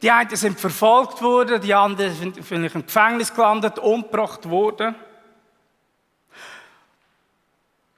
Die 0.02 0.10
einen 0.10 0.36
sind 0.36 0.60
verfolgt 0.60 1.22
worden, 1.22 1.60
die 1.60 1.74
anderen 1.74 2.14
sind 2.14 2.44
vielleicht 2.44 2.74
im 2.74 2.86
Gefängnis 2.86 3.32
gelandet, 3.32 3.78
umgebracht 3.78 4.48
worden. 4.48 4.94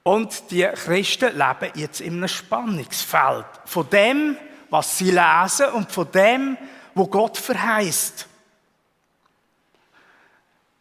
Und 0.02 0.50
die 0.50 0.64
Christen 0.64 1.36
leben 1.36 1.72
jetzt 1.74 2.00
in 2.00 2.14
einem 2.14 2.28
Spannungsfeld. 2.28 3.46
Von 3.64 3.88
dem, 3.90 4.36
was 4.70 4.98
sie 4.98 5.10
lesen 5.10 5.68
und 5.72 5.90
von 5.90 6.10
dem, 6.12 6.56
wo 7.00 7.06
Gott 7.06 7.38
verheißt. 7.38 8.26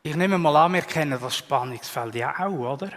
Ich 0.04 0.16
nehme 0.18 0.38
mal 0.38 0.56
an, 0.58 0.74
wir 0.74 0.82
kennen 0.82 1.18
das 1.20 1.38
Spannungsfeld 1.38 2.16
ja 2.16 2.38
auch, 2.38 2.74
oder? 2.74 2.92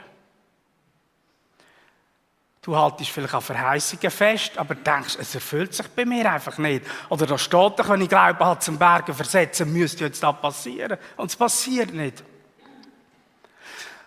Du 2.62 2.76
haltest 2.76 3.10
vielleicht 3.10 3.34
an 3.34 3.40
Verheißungen 3.40 4.10
fest, 4.10 4.58
aber 4.58 4.74
denkst, 4.74 5.18
es 5.20 5.36
erfüllt 5.36 5.72
sich 5.72 5.86
bei 5.88 6.04
mir 6.04 6.32
einfach 6.32 6.58
nicht. 6.58 6.84
Oder 7.10 7.26
da 7.26 7.38
steht 7.38 7.78
doch, 7.78 7.88
wenn 7.90 8.00
ich 8.00 8.08
Glaube 8.08 8.44
halt 8.44 8.62
zum 8.64 8.76
Bergen 8.76 9.14
versetzen, 9.14 9.72
müsste 9.72 10.04
jetzt 10.04 10.20
da 10.20 10.32
passieren. 10.32 10.98
Und 11.16 11.30
es 11.30 11.36
passiert 11.36 11.92
nicht. 11.94 12.24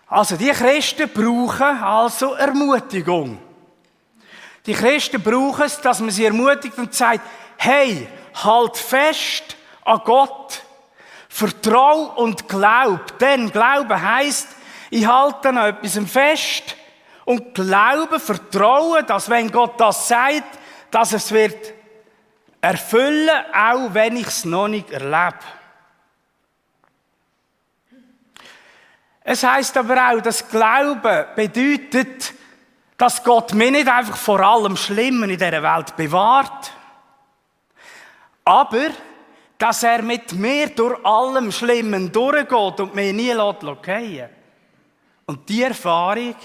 Also, 0.08 0.36
die 0.36 0.52
Christen 0.52 1.10
brauchen 1.10 1.84
also 1.84 2.34
Ermutigung. 2.34 3.42
Die 4.66 4.74
Christen 4.74 5.22
brauchen 5.22 5.64
es, 5.64 5.80
dass 5.80 6.02
man 6.02 6.10
sie 6.10 6.26
ermutigt 6.26 6.78
und 6.78 6.94
sagt, 6.94 7.22
hey, 7.58 8.10
halt 8.44 8.78
fest 8.78 9.56
an 9.84 10.02
Gott. 10.04 10.62
Vertrau 11.30 12.14
und 12.16 12.48
glaub. 12.48 13.18
Denn 13.20 13.52
Glauben 13.52 14.02
heisst, 14.02 14.48
ich 14.90 15.06
halte 15.06 15.50
an 15.50 15.58
etwas 15.58 16.00
fest 16.10 16.76
und 17.26 17.54
glaube, 17.54 18.20
vertraue, 18.20 19.04
dass 19.04 19.30
wenn 19.30 19.52
Gott 19.52 19.80
das 19.80 20.08
sagt, 20.08 20.60
dass 20.92 21.12
es 21.12 21.32
wird 21.32 21.74
erfüllen, 22.62 23.30
auch 23.54 23.94
wenn 23.94 24.16
ich 24.16 24.28
es 24.28 24.46
noch 24.46 24.68
nicht 24.68 24.92
erlebe. 24.92 25.40
Es 29.28 29.44
heißt 29.44 29.76
aber 29.78 30.12
auch, 30.12 30.22
dass 30.22 30.48
Glauben 30.48 31.26
bedeutet, 31.36 32.34
dass 32.98 33.24
Gott 33.24 33.54
mich 33.54 33.72
nicht 33.72 33.88
einfach 33.88 34.16
vor 34.16 34.40
allem 34.40 34.78
Schlimmen 34.78 35.30
in 35.30 35.38
dieser 35.38 35.64
Welt 35.64 35.96
bewahrt, 35.96 36.72
aber 38.46 38.92
dass 39.58 39.84
er 39.84 40.02
mit 40.02 40.34
mir 40.34 40.70
durch 40.70 41.04
allem 41.06 41.52
Schlimmen 41.52 42.12
durchgeht 42.12 42.80
und 42.80 42.94
mich 42.94 43.14
nie 43.14 43.34
fallen 43.34 44.30
Und 45.26 45.50
die 45.50 45.64
Erfahrung, 45.64 46.36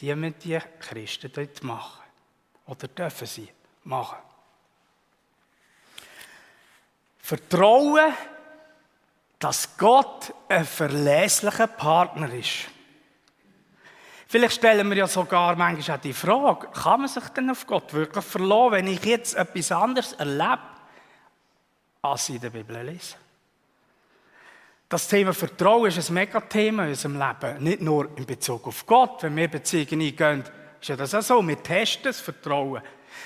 die 0.00 0.14
müssen 0.14 0.34
die 0.42 0.58
Christen 0.80 1.30
dort 1.32 1.62
machen. 1.62 2.02
Oder 2.66 2.88
dürfen 2.88 3.26
sie 3.26 3.48
machen. 3.84 4.18
Vertrauen, 7.18 8.12
dass 9.38 9.76
Gott 9.76 10.32
ein 10.48 10.64
verlässlicher 10.64 11.66
Partner 11.66 12.32
ist. 12.32 12.68
Vielleicht 14.26 14.54
stellen 14.54 14.88
wir 14.88 14.96
ja 14.96 15.06
sogar 15.06 15.54
manchmal 15.56 15.98
auch 15.98 16.00
die 16.00 16.14
Frage, 16.14 16.68
kann 16.68 17.00
man 17.00 17.08
sich 17.08 17.28
denn 17.28 17.50
auf 17.50 17.66
Gott 17.66 17.92
wirklich 17.92 18.24
verlassen, 18.24 18.72
wenn 18.72 18.86
ich 18.86 19.04
jetzt 19.04 19.34
etwas 19.34 19.70
anderes 19.70 20.14
erlebe, 20.14 20.71
als 22.02 22.28
in 22.28 22.40
der 22.40 22.50
Bibel 22.50 22.82
lese? 22.82 23.14
Das 24.88 25.08
Thema 25.08 25.32
Vertrauen 25.32 25.86
ist 25.86 26.10
ein 26.10 26.14
Megathema 26.14 26.82
in 26.82 26.90
unserem 26.90 27.18
Leben. 27.18 27.62
Nicht 27.62 27.80
nur 27.80 28.10
in 28.14 28.26
Bezug 28.26 28.66
auf 28.66 28.84
Gott. 28.84 29.22
Wenn 29.22 29.36
wir 29.36 29.48
Beziehungen 29.48 30.06
eingehen, 30.06 30.44
ist 30.78 30.88
ja 30.88 30.96
das 30.96 31.14
auch 31.14 31.22
so. 31.22 31.48
Wir 31.48 31.62
testen 31.62 32.04
das 32.04 32.20
Vertrauen. 32.20 32.82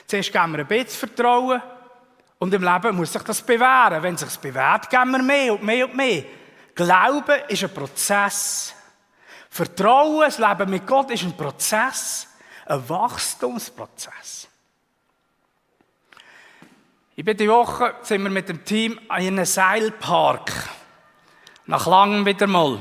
Zuerst 0.06 0.32
geben 0.32 0.52
wir 0.52 0.60
ein 0.60 0.66
bisschen 0.68 1.08
Vertrauen. 1.08 1.60
Und 2.38 2.54
im 2.54 2.62
Leben 2.62 2.96
muss 2.96 3.12
sich 3.12 3.22
das 3.22 3.42
bewähren. 3.42 4.00
Wenn 4.00 4.14
es 4.14 4.20
sich 4.20 4.38
bewährt, 4.38 4.88
geben 4.88 5.10
wir 5.10 5.22
mehr 5.22 5.54
und 5.54 5.64
mehr 5.64 5.86
und 5.86 5.96
mehr. 5.96 6.22
Glauben 6.74 7.40
ist 7.48 7.64
ein 7.64 7.74
Prozess. 7.74 8.72
Vertrauen, 9.50 10.20
das 10.20 10.38
Leben 10.38 10.70
mit 10.70 10.86
Gott 10.86 11.10
ist 11.10 11.24
ein 11.24 11.36
Prozess. 11.36 12.28
Ein 12.66 12.88
Wachstumsprozess. 12.88 14.48
Ich 17.18 17.24
bin 17.24 17.48
Woche 17.48 17.94
sind 18.02 18.24
wir 18.24 18.28
mit 18.28 18.46
dem 18.50 18.62
Team 18.62 18.92
in 18.92 19.10
einem 19.10 19.46
Seilpark. 19.46 20.52
Nach 21.64 21.86
langem 21.86 22.26
wieder 22.26 22.46
mal. 22.46 22.78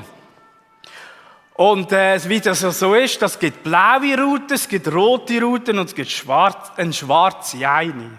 Und 1.53 1.93
äh, 1.93 2.19
wie 2.27 2.41
das 2.41 2.59
so 2.59 2.95
ist, 2.95 3.21
das 3.21 3.39
gibt 3.39 3.63
blaue 3.63 4.21
Routen, 4.21 4.55
es 4.55 4.67
gibt 4.67 4.93
rote 4.93 5.41
Routen 5.41 5.79
und 5.79 5.85
es 5.85 5.95
gibt 5.95 6.09
schwarz, 6.09 6.73
eine 6.75 6.91
schwarze 6.91 7.65
eine. 7.65 8.11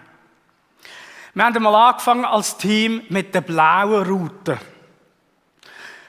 Wir 1.34 1.44
haben 1.44 1.62
mal 1.62 1.90
angefangen 1.90 2.24
als 2.24 2.56
Team 2.56 3.02
mit 3.10 3.34
der 3.34 3.42
blauen 3.42 4.06
Route. 4.08 4.58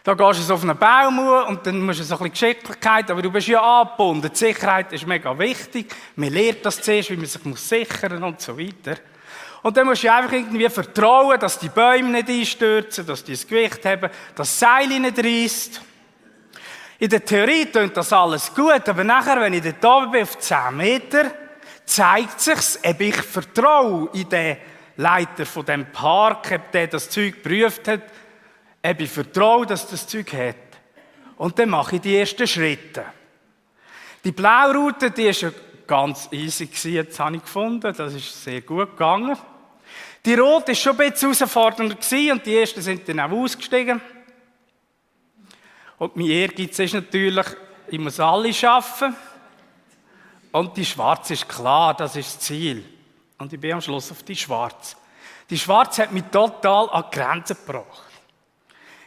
Da 0.05 0.13
gehst 0.13 0.49
du 0.49 0.53
auf 0.53 0.63
einen 0.63 0.77
Baum 0.77 1.19
und 1.49 1.67
dann 1.67 1.81
musst 1.81 1.99
du 1.99 2.03
so 2.05 2.15
ein 2.15 2.29
bisschen 2.29 2.53
Geschicklichkeit, 2.53 3.11
aber 3.11 3.21
du 3.21 3.29
bist 3.29 3.49
ja 3.49 3.59
angebunden. 3.59 4.31
Die 4.31 4.37
Sicherheit 4.37 4.93
ist 4.93 5.05
mega 5.05 5.37
wichtig. 5.37 5.93
Man 6.15 6.31
lernt 6.31 6.65
das 6.65 6.81
zuerst, 6.81 7.09
wie 7.09 7.17
man 7.17 7.25
sich 7.25 7.41
sichern 7.59 8.21
muss 8.21 8.29
und 8.29 8.39
so 8.39 8.57
weiter. 8.57 8.95
Und 9.63 9.75
dann 9.75 9.87
musst 9.87 10.03
du 10.03 10.11
einfach 10.11 10.33
irgendwie 10.33 10.69
vertrauen, 10.69 11.39
dass 11.39 11.59
die 11.59 11.69
Bäume 11.69 12.09
nicht 12.09 12.29
einstürzen, 12.29 13.05
dass 13.05 13.23
die 13.23 13.33
das 13.33 13.47
Gewicht 13.47 13.83
haben, 13.85 14.01
dass 14.01 14.11
das 14.35 14.59
Seil 14.59 14.87
nicht 14.87 15.17
reißt. 15.17 15.81
In 16.99 17.09
der 17.09 17.23
Theorie 17.23 17.65
klingt 17.65 17.95
das 17.95 18.11
alles 18.11 18.53
gut, 18.53 18.87
aber 18.87 19.03
nachher, 19.03 19.39
wenn 19.39 19.53
ich 19.53 19.63
dort 19.63 19.85
oben 19.85 20.11
bin, 20.11 20.23
auf 20.23 20.37
10 20.37 20.75
Meter, 20.75 21.31
zeigt 21.85 22.41
sich, 22.41 22.57
ob 22.83 23.01
ich 23.01 23.15
vertraue 23.15 24.09
in 24.13 24.29
den 24.29 24.57
Leiter 24.97 25.45
von 25.45 25.65
dem 25.65 25.91
Park, 25.91 26.51
ob 26.53 26.71
der 26.71 26.87
das 26.87 27.09
Zeug 27.09 27.35
geprüft 27.35 27.87
hat, 27.87 28.01
ob 28.83 28.99
ich 28.99 29.09
vertraue, 29.09 29.65
dass 29.65 29.87
das 29.87 30.07
Zeug 30.07 30.33
hat. 30.33 30.55
Und 31.37 31.57
dann 31.59 31.69
mache 31.69 31.95
ich 31.95 32.01
die 32.01 32.17
ersten 32.17 32.47
Schritte. 32.47 33.05
Die 34.23 34.31
Blauroute, 34.31 35.11
die 35.11 35.27
ist 35.27 35.45
ganz 35.87 36.27
easy 36.31 36.65
gewesen, 36.67 36.93
jetzt 36.93 37.19
habe 37.19 37.37
ich 37.37 37.41
gefunden. 37.41 37.93
Das 37.95 38.13
ist 38.13 38.43
sehr 38.43 38.61
gut 38.61 38.91
gegangen. 38.91 39.37
Die 40.25 40.33
Rot 40.33 40.67
ist 40.69 40.81
schon 40.81 40.99
ein 40.99 41.11
bisschen 41.11 41.33
herausfordernder 41.33 41.95
gewesen 41.95 42.31
und 42.33 42.45
die 42.45 42.57
ersten 42.57 42.81
sind 42.81 43.07
dann 43.07 43.19
auch 43.21 43.31
ausgestiegen. 43.31 44.01
Und 45.97 46.15
mein 46.15 46.27
Ehrgeiz 46.27 46.77
ist 46.79 46.93
natürlich, 46.93 47.45
ich 47.87 47.99
muss 47.99 48.19
alle 48.19 48.53
schaffen. 48.53 49.15
Und 50.51 50.75
die 50.75 50.85
Schwarze 50.85 51.33
ist 51.33 51.47
klar, 51.47 51.93
das 51.93 52.15
ist 52.15 52.35
das 52.35 52.39
Ziel. 52.41 52.83
Und 53.37 53.53
ich 53.53 53.59
bin 53.59 53.73
am 53.73 53.81
Schluss 53.81 54.11
auf 54.11 54.23
die 54.23 54.35
Schwarze. 54.35 54.95
Die 55.49 55.57
Schwarze 55.57 56.03
hat 56.03 56.11
mich 56.11 56.23
total 56.25 56.89
an 56.89 57.05
die 57.11 57.17
Grenzen 57.17 57.57
gebracht. 57.65 58.03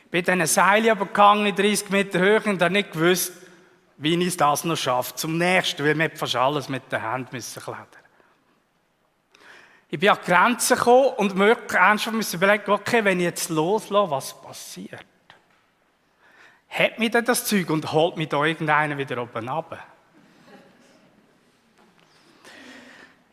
Ich 0.05 0.11
bin 0.11 0.25
diesen 0.25 0.47
Seil 0.47 0.89
aber 0.89 1.07
gegangen, 1.07 1.55
30 1.55 1.91
Meter 1.91 2.21
hoch, 2.21 2.47
und 2.47 2.63
habe 2.63 2.73
nicht 2.73 2.93
gewusst, 2.93 3.33
wie 4.01 4.15
ich 4.15 4.37
das 4.37 4.65
noch 4.65 4.77
schaffe. 4.77 5.15
Zum 5.15 5.37
nächsten, 5.37 5.85
weil 5.85 5.97
wir 5.97 6.11
fast 6.17 6.35
alles 6.35 6.71
mit 6.71 6.91
der 6.91 7.03
Hand 7.03 7.33
müssen 7.35 7.63
klettern. 7.63 7.87
Ich 9.91 9.99
bin 9.99 10.09
an 10.09 10.19
die 10.25 10.31
Grenzen 10.31 10.77
gekommen 10.77 11.11
und 11.19 11.37
mir 11.37 11.57
ernsthaft 11.69 12.17
müssen 12.17 12.37
überlegen, 12.37 12.71
okay, 12.71 13.05
wenn 13.05 13.19
ich 13.19 13.25
jetzt 13.25 13.51
loslasse, 13.51 14.11
was 14.11 14.41
passiert? 14.41 15.05
Hat 16.71 16.99
mich 16.99 17.11
denn 17.11 17.25
das 17.25 17.45
Zeug 17.45 17.69
und 17.69 17.93
holt 17.93 18.17
mich 18.17 18.29
da 18.29 18.43
irgendeiner 18.43 18.97
wieder 18.97 19.21
oben 19.21 19.49
ab? 19.49 19.79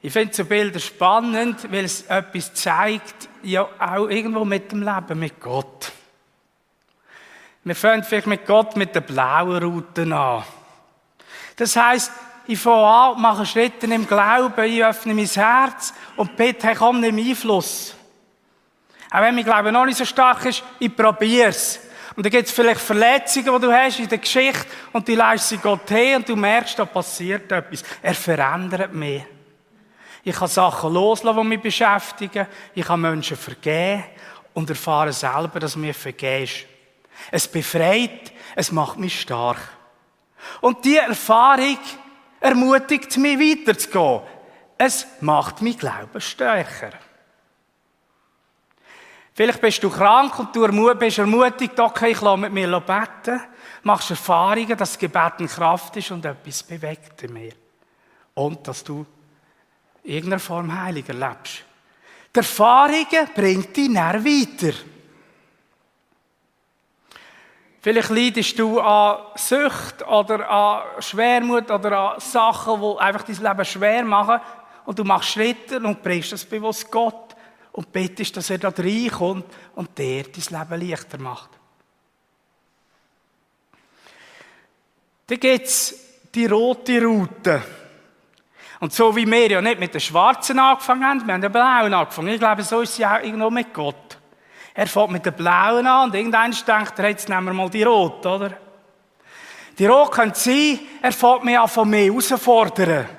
Ich 0.02 0.12
finde 0.12 0.34
so 0.34 0.44
Bilder 0.44 0.80
spannend, 0.80 1.72
weil 1.72 1.86
es 1.86 2.02
etwas 2.04 2.54
zeigt, 2.54 3.30
ja 3.42 3.70
auch 3.80 4.08
irgendwo 4.10 4.44
mit 4.44 4.72
dem 4.72 4.84
Leben 4.84 5.20
mit 5.20 5.40
Gott. 5.40 5.92
Wir 7.64 7.76
fangen 7.76 8.04
vielleicht 8.04 8.28
mit 8.28 8.46
Gott 8.46 8.76
mit 8.76 8.96
der 8.96 9.02
blauen 9.02 9.64
Route 9.64 10.04
an. 10.14 10.44
Das 11.58 11.76
heißt, 11.76 12.12
ich 12.48 12.60
fange 12.60 12.86
an, 12.86 13.22
mache 13.22 13.46
Schritte 13.46 13.88
im 13.88 14.08
Glauben, 14.08 14.64
ich 14.64 14.84
öffne 14.84 15.14
mein 15.14 15.26
Herz 15.26 15.94
und 16.16 16.38
bitte, 16.38 16.68
hey, 16.68 16.76
komm, 16.76 17.02
nimm 17.02 17.18
Einfluss. 17.18 17.94
Auch 19.12 19.22
wenn 19.22 19.36
mein 19.36 19.44
Glaube 19.44 19.72
noch 19.72 19.86
nicht 19.86 19.98
so 19.98 20.06
stark 20.06 20.46
ist, 20.46 20.64
ich 20.80 20.96
probiere 20.96 21.50
es. 21.50 21.80
Und 22.16 22.26
dann 22.26 22.32
gibt 22.32 22.48
es 22.48 22.54
vielleicht 22.54 22.80
Verletzungen, 22.80 23.54
die 23.54 23.68
du 23.68 23.72
hast 23.72 24.00
in 24.00 24.08
der 24.08 24.18
Geschichte 24.18 24.66
und 24.94 25.08
die 25.08 25.16
leist 25.16 25.50
sie 25.50 25.58
Gott 25.58 25.90
her 25.92 26.18
und 26.18 26.28
du 26.28 26.36
merkst, 26.36 26.80
da 26.80 26.86
passiert 26.86 27.52
etwas. 27.52 27.84
Er 28.02 28.16
verändert 28.16 28.94
mich. 28.94 29.24
Ich 30.24 30.36
kann 30.36 30.48
Sachen 30.48 30.94
loslassen, 30.94 31.42
die 31.42 31.48
mich 31.48 31.62
beschäftigen. 31.62 32.48
Ich 32.74 32.86
kann 32.86 33.02
Menschen 33.02 33.38
vergeben 33.38 34.04
und 34.54 34.70
erfahre 34.70 35.14
selber, 35.14 35.60
dass 35.60 35.76
mir 35.76 35.94
vergeben 35.94 36.44
ist. 36.44 36.66
Es 37.32 37.48
befreit, 37.48 38.32
es 38.56 38.72
macht 38.72 38.98
mich 38.98 39.22
stark. 39.22 39.77
Und 40.62 40.84
diese 40.86 41.02
Erfahrung 41.02 41.80
ermutigt 42.40 43.18
mich 43.18 43.40
weiterzugehen. 43.40 44.22
Es 44.78 45.08
macht 45.22 45.62
mich 45.62 45.80
Glauben 45.80 46.22
stärker. 46.22 46.92
Vielleicht 49.34 49.62
bist 49.62 49.84
du 49.84 49.90
krank 49.90 50.40
und 50.40 50.56
du 50.56 50.96
bist 50.96 51.20
ermutigt, 51.20 51.80
okay, 51.80 52.12
ich 52.12 52.22
lasse 52.22 52.38
mit 52.38 52.54
mir 52.54 52.80
beten. 52.80 53.40
Machst 53.84 54.10
Erfahrungen, 54.10 54.70
dass 54.70 54.94
das 54.94 54.98
Gebet 54.98 55.34
in 55.40 55.48
Kraft 55.48 55.96
ist 55.96 56.10
und 56.10 56.26
etwas 56.26 56.64
bewegt 56.64 57.22
in 57.24 57.34
mir. 57.34 57.54
Und 58.34 58.68
dass 58.68 58.84
du 58.84 59.06
irgendeiner 60.04 60.40
Form 60.40 60.82
heilig 60.82 61.08
erlebst. 61.08 61.64
Die 62.34 62.40
Erfahrungen 62.40 63.30
bringen 63.36 63.72
dich 63.72 63.90
näher 63.90 64.24
weiter. 64.24 64.74
Vielleicht 67.88 68.10
leidest 68.10 68.60
du 68.60 68.82
an 68.82 69.18
Sucht 69.36 70.06
oder 70.06 70.50
an 70.50 71.02
Schwermut 71.02 71.72
oder 71.72 72.16
an 72.16 72.20
Sachen, 72.20 72.82
die 72.82 73.00
einfach 73.00 73.24
dein 73.24 73.38
Leben 73.38 73.64
schwer 73.64 74.04
machen. 74.04 74.42
Und 74.84 75.00
du 75.00 75.06
machst 75.06 75.30
Schritte 75.30 75.80
und 75.80 76.04
bringst 76.04 76.34
das 76.34 76.44
bewusst 76.44 76.92
Gott 76.92 77.34
und 77.72 77.90
betest, 77.94 78.36
dass 78.36 78.50
er 78.50 78.58
da 78.58 78.74
reinkommt 78.76 79.46
und 79.76 79.98
dir 79.98 80.24
dein 80.24 80.70
Leben 80.70 80.90
leichter 80.90 81.18
macht. 81.18 81.50
Dann 85.28 85.40
gibt 85.40 85.68
es 85.68 85.96
die 86.36 86.46
rote 86.46 87.02
Route. 87.02 87.64
Und 88.82 88.92
so 88.92 89.16
wie 89.16 89.26
wir 89.26 89.50
ja 89.50 89.62
nicht 89.62 89.80
mit 89.80 89.94
der 89.94 90.02
schwarzen 90.02 90.60
angefangen 90.60 91.06
haben, 91.06 91.26
wir 91.26 91.34
haben 91.34 91.42
den 91.42 91.52
blauen 91.54 91.94
angefangen. 91.94 92.34
Ich 92.34 92.40
glaube, 92.40 92.64
so 92.64 92.82
ist 92.82 92.96
sie 92.96 93.06
auch 93.06 93.24
irgendwo 93.24 93.50
mit 93.50 93.74
Gott. 93.74 94.17
Er 94.78 94.86
fängt 94.86 95.10
mit 95.10 95.26
der 95.26 95.32
blauen 95.32 95.88
an 95.88 96.10
und 96.10 96.16
irgendeiner 96.16 96.56
denkt, 96.56 97.00
jetzt 97.00 97.28
nehmen 97.28 97.48
wir 97.48 97.54
mal 97.54 97.70
die 97.70 97.82
rote, 97.82 98.30
oder? 98.30 98.52
Die 99.80 99.88
rote 99.88 100.12
könnte 100.12 100.40
sein, 100.40 100.80
er 101.02 101.12
fängt 101.12 101.46
mich 101.46 101.58
an 101.58 101.68
von 101.68 101.90
mir 101.90 102.06
herausfordern. 102.06 103.10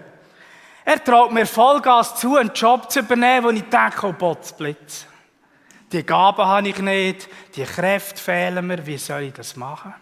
Er 0.85 1.05
traut 1.05 1.33
mir 1.33 1.47
Vollgas 1.47 2.15
zu, 2.15 2.37
einen 2.37 2.53
Job 2.55 2.89
zu 2.89 3.01
übernehmen, 3.01 3.45
wo 3.45 3.51
ich 3.51 3.65
denke, 3.65 4.07
oh 4.07 4.13
Botzblitz. 4.13 5.05
Die 5.91 6.07
Gaben 6.07 6.47
habe 6.47 6.69
ich 6.69 6.79
nicht, 6.79 7.29
die 7.57 7.65
Kräfte 7.65 8.23
fehlen 8.23 8.65
mir, 8.65 8.87
wie 8.87 8.97
soll 8.97 9.23
ich 9.23 9.33
das 9.33 9.57
machen? 9.57 9.93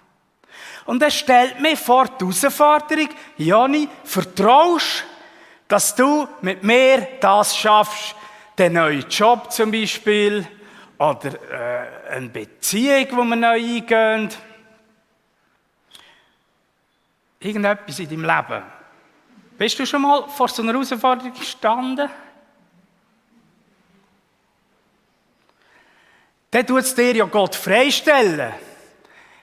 Und 0.85 1.03
er 1.03 1.11
stellt 1.11 1.59
mir 1.63 1.79
vor 1.79 2.05
die 2.07 2.25
Herausforderung, 2.25 3.09
Joni, 3.39 3.89
vertraust 4.05 5.05
dass 5.69 5.95
du 5.95 6.29
mit 6.43 6.63
mir 6.63 7.09
das 7.21 7.57
schaffst, 7.57 8.15
den 8.59 8.75
neuen 8.75 9.09
Job 9.09 9.51
zum 9.51 9.71
Beispiel, 9.71 10.47
oder 10.99 11.51
äh, 11.51 12.15
eine 12.17 12.29
Beziehung, 12.29 13.07
die 13.07 13.17
wir 13.17 13.37
neu 13.37 13.49
eingehen. 13.49 14.31
Irgendetwas 17.41 17.99
in 17.99 18.09
deinem 18.09 18.25
Leben. 18.25 18.63
Bist 19.59 19.79
du 19.79 19.87
schon 19.87 20.03
mal 20.03 20.29
vor 20.29 20.49
so 20.49 20.63
einer 20.63 20.73
Herausforderung 20.73 21.33
gestanden? 21.33 22.11
Dann 26.51 26.67
tut 26.67 26.81
es 26.81 26.95
dir 26.95 27.15
ja 27.15 27.25
Gott 27.27 27.55
freistellen. 27.55 28.53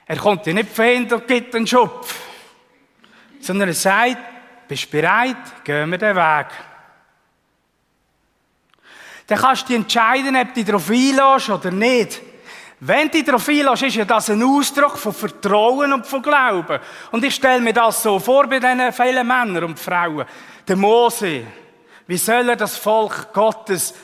Er 0.06 0.16
kommt 0.16 0.46
dir 0.46 0.54
nicht 0.54 0.70
verhindern 0.70 1.20
und 1.20 1.28
gibt 1.28 1.54
einen 1.54 1.66
Schupf. 1.66 2.20
Sondern 3.40 3.68
er 3.68 3.74
sagt, 3.74 4.18
bist 4.68 4.86
du 4.86 4.90
bereit? 4.90 5.64
Gehen 5.64 5.90
wir 5.90 5.98
den 5.98 6.16
Weg. 6.16 6.46
Dann 9.26 9.38
kannst 9.38 9.62
du 9.62 9.66
dich 9.68 9.76
entscheiden, 9.76 10.36
ob 10.36 10.48
du 10.48 10.54
dich 10.54 10.64
darauf 10.64 10.90
einlässt 10.90 11.48
oder 11.48 11.70
nicht. 11.70 12.20
Wenn 12.80 13.08
du 13.08 13.12
dich 13.12 13.24
darauf 13.24 13.48
einlässt, 13.48 13.82
ist 13.84 13.96
ja 13.96 14.04
das 14.04 14.28
ein 14.30 14.42
Ausdruck 14.42 14.98
von 14.98 15.14
Vertrauen 15.14 15.92
und 15.92 16.06
von 16.06 16.22
Glauben. 16.22 16.78
Und 17.10 17.24
ich 17.24 17.34
stelle 17.34 17.60
mir 17.60 17.72
das 17.72 18.02
so 18.02 18.18
vor 18.18 18.46
bei 18.46 18.58
diesen 18.58 18.92
vielen 18.92 19.26
Männern 19.26 19.64
und 19.64 19.78
Frauen. 19.78 20.26
Der 20.68 20.76
Mose. 20.76 21.46
Wie 22.06 22.18
soll 22.18 22.50
er 22.50 22.56
das 22.56 22.76
Volk 22.76 23.32
Gottes 23.32 23.94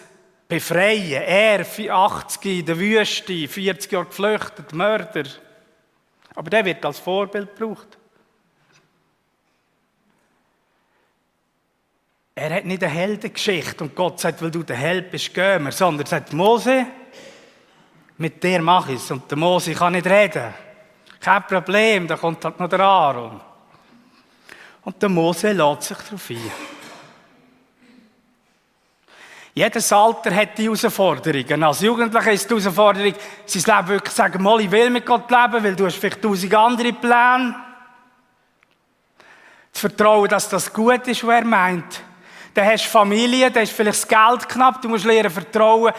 befreien? 0.49 1.23
Er, 1.23 1.61
80 1.61 2.45
in 2.47 2.65
der 2.65 2.79
Wüste, 2.79 3.47
40 3.47 3.93
Jahre 3.93 4.07
geflüchtet, 4.07 4.73
Mörder. 4.73 5.25
Aber 6.35 6.49
der 6.49 6.65
wird 6.65 6.85
als 6.85 6.99
Vorbild 6.99 7.55
gebraucht. 7.55 8.00
Er 12.43 12.55
hat 12.55 12.65
nicht 12.65 12.83
eine 12.83 12.91
Heldengeschichte 12.91 13.85
und 13.85 13.95
Gott 13.95 14.19
sagt, 14.19 14.41
weil 14.41 14.51
du 14.51 14.63
der 14.63 14.77
Held 14.77 15.11
bist, 15.11 15.35
gehen 15.35 15.63
wir, 15.63 15.73
sondern 15.73 16.07
er 16.07 16.09
sagt, 16.09 16.33
Mose, 16.33 16.87
mit 18.17 18.43
dir 18.43 18.63
mache 18.63 18.93
ich 18.93 18.99
es. 18.99 19.11
Und 19.11 19.31
der 19.31 19.37
Mose 19.37 19.75
kann 19.75 19.93
nicht 19.93 20.07
reden. 20.07 20.55
Kein 21.21 21.47
Problem, 21.47 22.09
da 22.09 22.17
kommt 22.17 22.43
halt 22.43 22.59
noch 22.59 22.71
der 22.71 22.81
Aaron. 22.81 23.39
Und 24.85 25.03
der 25.03 25.11
Mose 25.11 25.53
lädt 25.53 25.83
sich 25.83 25.99
darauf 25.99 26.31
ein. 26.31 26.51
Jedes 29.53 29.93
Alter 29.93 30.35
hat 30.35 30.57
die 30.57 30.65
Herausforderungen. 30.65 31.63
Als 31.63 31.83
Jugendlicher 31.83 32.33
ist 32.33 32.49
die 32.49 32.55
Herausforderung, 32.55 33.15
sein 33.45 33.77
Leben 33.77 33.89
wirklich 33.89 34.15
sagen, 34.15 34.43
mal, 34.43 34.63
ich 34.63 34.71
will 34.71 34.89
mit 34.89 35.05
Gott 35.05 35.31
leben, 35.31 35.63
weil 35.63 35.77
du 35.77 35.85
hast 35.85 35.97
vielleicht 35.97 36.23
tausend 36.23 36.55
andere 36.55 36.95
Pläne. 36.95 37.55
Zu 39.73 39.81
vertrauen, 39.81 40.31
dass 40.31 40.49
das 40.49 40.73
gut 40.73 41.07
ist, 41.07 41.23
was 41.27 41.35
er 41.35 41.45
meint. 41.45 42.05
Dann 42.55 42.67
hast 42.67 42.85
du 42.85 42.89
Familie, 42.89 43.51
dann 43.51 43.63
ist 43.63 43.73
vielleicht 43.73 44.03
das 44.03 44.09
Geld 44.09 44.49
knapp, 44.49 44.83
du 44.83 44.89
musst 44.89 45.05
lernen 45.05 45.31
vertrauen, 45.31 45.93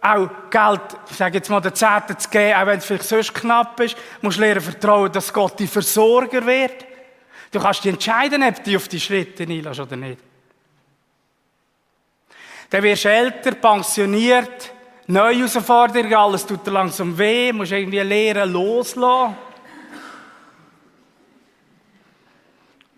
auch 0.00 0.28
Geld, 0.50 0.80
ich 1.10 1.16
sage 1.16 1.38
jetzt 1.38 1.50
mal, 1.50 1.60
den 1.60 1.74
Zehnten 1.74 2.18
zu 2.18 2.28
geben, 2.30 2.54
auch 2.54 2.66
wenn 2.66 2.78
es 2.78 2.84
vielleicht 2.84 3.04
sonst 3.04 3.34
knapp 3.34 3.80
ist, 3.80 3.94
du 3.94 4.26
musst 4.26 4.38
lernen 4.38 4.60
vertrauen, 4.60 5.10
dass 5.10 5.32
Gott 5.32 5.58
dein 5.58 5.66
Versorger 5.66 6.44
wird. 6.46 6.86
Du 7.50 7.60
kannst 7.60 7.84
dich 7.84 7.92
entscheiden, 7.92 8.42
ob 8.42 8.62
du 8.62 8.76
auf 8.76 8.88
die 8.88 9.00
Schritte 9.00 9.42
einlässt 9.42 9.80
oder 9.80 9.96
nicht. 9.96 10.20
Dann 12.70 12.82
wirst 12.82 13.04
du 13.04 13.08
älter, 13.08 13.52
pensioniert, 13.52 14.72
neue 15.06 15.36
Herausforderungen, 15.36 16.14
alles 16.14 16.46
tut 16.46 16.66
dir 16.66 16.70
langsam 16.70 17.16
weh, 17.16 17.52
musst 17.52 17.72
irgendwie 17.72 18.00
lernen, 18.00 18.52
loslassen. 18.52 19.36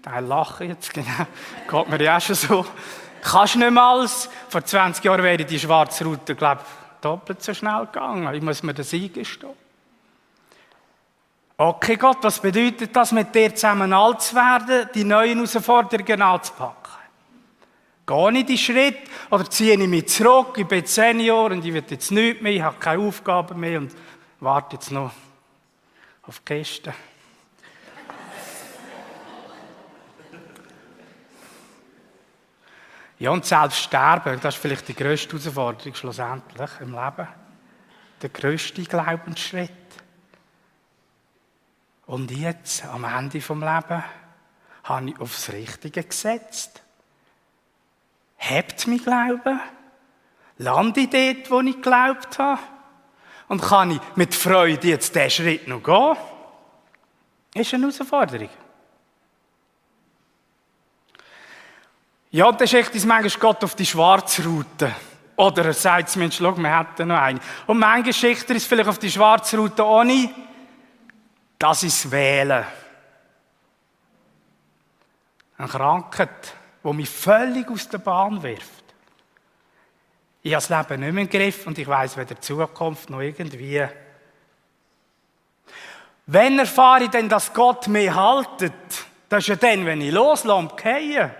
Der 0.05 0.21
Lachen 0.21 0.69
jetzt, 0.69 0.95
genau. 0.95 1.27
Geht 1.69 1.89
mir 1.89 2.03
ja 2.03 2.17
auch 2.17 2.21
schon 2.21 2.35
so. 2.35 2.67
Kannst 3.23 3.57
nicht 3.57 3.71
mehr. 3.71 4.07
Vor 4.49 4.65
20 4.65 5.05
Jahren 5.05 5.23
wäre 5.23 5.45
die 5.45 5.59
schwarze 5.59 6.05
Route, 6.05 6.35
glaube 6.35 6.63
ich, 6.63 7.01
doppelt 7.03 7.43
so 7.43 7.53
schnell 7.53 7.87
gegangen. 7.87 8.33
Ich 8.35 8.43
muss 8.43 8.63
mir 8.63 8.75
das 8.75 8.95
eingestehen. 8.95 9.53
Okay, 11.57 11.97
Gott, 11.97 12.19
was 12.23 12.41
bedeutet 12.41 12.97
das, 12.97 13.13
mit 13.13 13.35
dir 13.35 13.55
zusammen 13.55 13.93
alt 13.93 14.23
zu 14.23 14.35
werden, 14.35 14.89
die 14.95 15.05
neuen 15.05 15.35
Herausforderungen 15.35 16.23
anzupacken? 16.23 16.77
Gehe 18.07 18.39
ich 18.39 18.47
die 18.47 18.59
Schritt 18.59 18.99
oder 19.31 19.49
ziehe 19.49 19.75
ich 19.75 19.89
mich 19.89 20.09
zurück? 20.09 20.57
Ich 20.57 20.67
bin 20.67 20.87
Senior 20.87 21.51
und 21.51 21.65
ich 21.65 21.75
will 21.75 21.85
jetzt 21.87 22.11
nichts 22.11 22.41
mehr, 22.41 22.53
ich 22.53 22.63
habe 22.63 22.79
keine 22.81 23.03
Aufgaben 23.03 23.61
mehr 23.61 23.79
und 23.79 23.95
warte 24.41 24.77
jetzt 24.77 24.91
noch 24.91 25.13
auf 26.23 26.41
die 26.41 26.55
Kiste. 26.55 26.95
Ja, 33.21 33.33
und 33.33 33.45
selbst 33.45 33.77
sterben, 33.81 34.41
das 34.41 34.55
ist 34.55 34.63
vielleicht 34.63 34.89
die 34.89 34.95
grösste 34.95 35.37
Herausforderung 35.37 35.95
schlussendlich 35.95 36.71
im 36.81 36.93
Leben. 36.93 37.29
Der 38.23 38.31
grösste 38.31 38.83
Glaubensschritt. 38.83 39.71
Und 42.07 42.31
jetzt, 42.31 42.83
am 42.87 43.05
Ende 43.05 43.43
vom 43.43 43.61
Lebens, 43.61 44.05
habe 44.85 45.11
ich 45.11 45.21
aufs 45.21 45.53
Richtige 45.53 46.03
gesetzt. 46.03 46.83
Hebt 48.39 48.87
mein 48.87 49.05
Glauben? 49.05 49.61
Lande 50.57 51.01
ich 51.01 51.11
dort, 51.11 51.51
wo 51.51 51.61
ich 51.61 51.77
geglaubt 51.77 52.39
habe? 52.39 52.63
Und 53.49 53.61
kann 53.61 53.91
ich 53.91 54.01
mit 54.17 54.35
Freude 54.35 54.89
jetzt 54.89 55.15
diesen 55.15 55.31
Schritt 55.31 55.69
noch 55.69 55.83
gehen? 55.83 56.17
Das 57.53 57.67
ist 57.67 57.75
eine 57.75 57.93
Herausforderung. 57.93 58.49
Ja, 62.33 62.53
dann 62.53 62.69
schickt 62.69 62.95
uns 62.95 63.05
manchmal 63.05 63.41
Gott 63.41 63.65
auf 63.65 63.75
die 63.75 63.87
schwarze 63.87 64.45
Route. 64.45 64.95
Oder 65.37 65.65
er 65.65 65.73
sagt 65.73 66.15
Mensch, 66.17 66.37
schau, 66.37 66.57
wir 66.57 66.79
hätten 66.79 67.09
noch 67.09 67.19
eine. 67.19 67.41
Und 67.67 67.79
manchmal 67.79 68.13
schickt 68.13 68.49
er 68.49 68.55
uns 68.55 68.67
vielleicht 68.67 68.89
auf 68.89 68.99
die 68.99 69.11
schwarze 69.11 69.57
Route 69.57 69.85
ohne, 69.85 70.31
das 71.59 71.83
ist 71.83 72.11
Wählen. 72.11 72.65
Eine 75.59 75.69
Krankheit, 75.69 76.55
die 76.85 76.93
mich 76.93 77.11
völlig 77.11 77.69
aus 77.69 77.89
der 77.89 77.99
Bahn 77.99 78.43
wirft. 78.43 78.85
Ich 80.43 80.55
habe 80.55 80.67
das 80.67 80.89
Leben 80.89 81.01
nicht 81.03 81.13
mehr 81.13 81.25
im 81.25 81.31
Griff 81.31 81.67
und 81.67 81.79
ich 81.79 81.87
weiß 81.87 82.17
weder 82.17 82.41
Zukunft 82.41 83.11
noch 83.11 83.21
irgendwie. 83.21 83.87
Wenn 86.27 86.59
erfahre 86.61 87.05
ich 87.05 87.11
denn, 87.11 87.29
dass 87.29 87.53
Gott 87.53 87.89
mich 87.89 88.15
haltet, 88.15 88.73
das 89.29 89.41
ist 89.41 89.49
ja 89.49 89.57
dann, 89.57 89.85
wenn 89.85 90.01
ich 90.01 90.13
loslasse 90.13 90.77
gehe. 90.77 91.35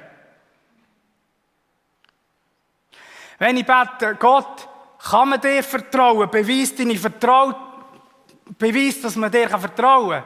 Wenn 3.41 3.57
ich 3.57 3.65
bete, 3.65 4.17
Gott, 4.17 4.69
kann 4.99 5.31
man 5.31 5.41
dir 5.41 5.63
vertrauen? 5.63 6.31
Beweis 6.31 6.77
deine 6.77 6.95
Vertrauen, 6.97 7.55
beweis, 8.59 9.01
dass 9.01 9.17
man 9.17 9.33
dir 9.33 9.49
vertrauen 9.49 10.23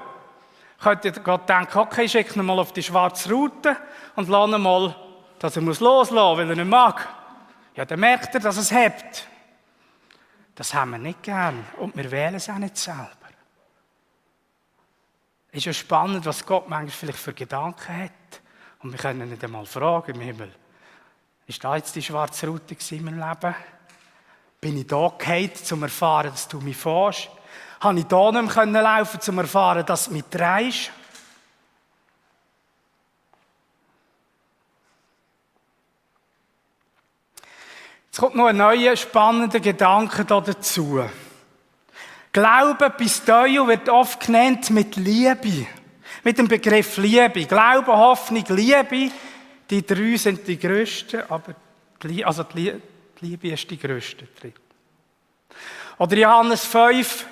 kann. 0.81 1.00
Könnte 1.00 1.20
Gott 1.20 1.48
denken, 1.48 1.79
okay, 1.79 2.09
schick 2.09 2.35
ihn 2.35 2.44
mal 2.44 2.59
auf 2.59 2.72
die 2.72 2.83
schwarze 2.83 3.33
Route 3.33 3.77
und 4.16 4.29
lass 4.29 4.50
ihn 4.50 4.61
mal, 4.61 4.96
dass 5.38 5.55
er 5.55 5.62
muss, 5.62 5.81
weil 5.81 6.50
er 6.50 6.57
nicht 6.57 6.66
mag. 6.66 7.09
Ja, 7.77 7.85
dann 7.85 8.00
merkt 8.00 8.35
er, 8.35 8.40
dass 8.40 8.57
es 8.57 8.72
hebt. 8.72 9.29
Das 10.57 10.74
haben 10.74 10.90
wir 10.90 10.98
nicht 10.98 11.22
gern 11.22 11.64
und 11.79 11.96
wir 11.96 12.11
wählen 12.11 12.35
es 12.35 12.48
auch 12.48 12.59
nicht 12.59 12.77
selber. 12.77 13.11
Es 15.53 15.59
ist 15.59 15.66
ja 15.66 15.72
spannend, 15.72 16.27
was 16.27 16.44
Gott 16.44 16.68
manchmal 16.68 16.90
vielleicht 16.90 17.18
für 17.20 17.33
Gedanken 17.33 17.96
hat. 17.96 18.11
Und 18.83 18.90
wir 18.90 18.98
können 18.98 19.29
nicht 19.29 19.44
einmal 19.44 19.66
fragen 19.66 20.16
im 20.16 20.20
Himmel. 20.20 20.53
Ist 21.47 21.63
da 21.63 21.77
jetzt 21.77 21.95
die 21.95 22.03
schwarze 22.03 22.47
Route 22.47 22.77
in 22.91 23.05
meinem 23.05 23.19
Leben? 23.19 23.55
Bin 24.61 24.79
ich 24.79 24.87
da 24.87 25.13
gehalten, 25.19 25.59
um 25.59 25.65
zu 25.65 25.83
erfahren, 25.83 26.31
dass 26.31 26.49
du 26.49 26.61
mich 26.61 26.77
fährst? 26.77 27.29
Habe 27.81 27.99
ich 27.99 28.07
da 28.07 28.33
nicht 28.33 28.57
mehr 28.57 28.83
laufen 28.83 29.17
um 29.17 29.21
zu 29.21 29.33
erfahren, 29.33 29.85
dass 29.85 30.07
du 30.07 30.13
mich 30.13 30.25
trägst? 30.31 30.91
Jetzt 38.07 38.21
kommt 38.21 38.37
noch 38.37 38.47
ein 38.47 38.57
neuer, 38.57 38.97
spannender 38.97 39.61
Gedanke 39.61 40.25
dazu. 40.25 41.05
Glaube 42.33 42.91
bis 42.91 43.25
Deo 43.25 43.67
wird 43.67 43.89
oft 43.89 44.21
genannt 44.21 44.71
mit 44.71 44.97
Liebe. 44.97 45.67
Mit 46.23 46.39
dem 46.39 46.49
Begriff 46.49 46.97
Liebe. 46.97 47.45
Glaube, 47.45 47.93
Hoffnung, 47.93 48.45
Liebe. 48.49 49.11
Die 49.70 49.85
drei 49.85 50.16
sind 50.16 50.46
die 50.46 50.59
größten, 50.59 51.22
aber 51.29 51.55
die, 52.03 52.24
also 52.24 52.42
die 52.42 52.72
Liebe 53.20 53.48
ist 53.48 53.70
die 53.70 53.79
größte. 53.79 54.27
Oder 55.98 56.16
Johannes 56.16 56.64
5, 56.64 57.27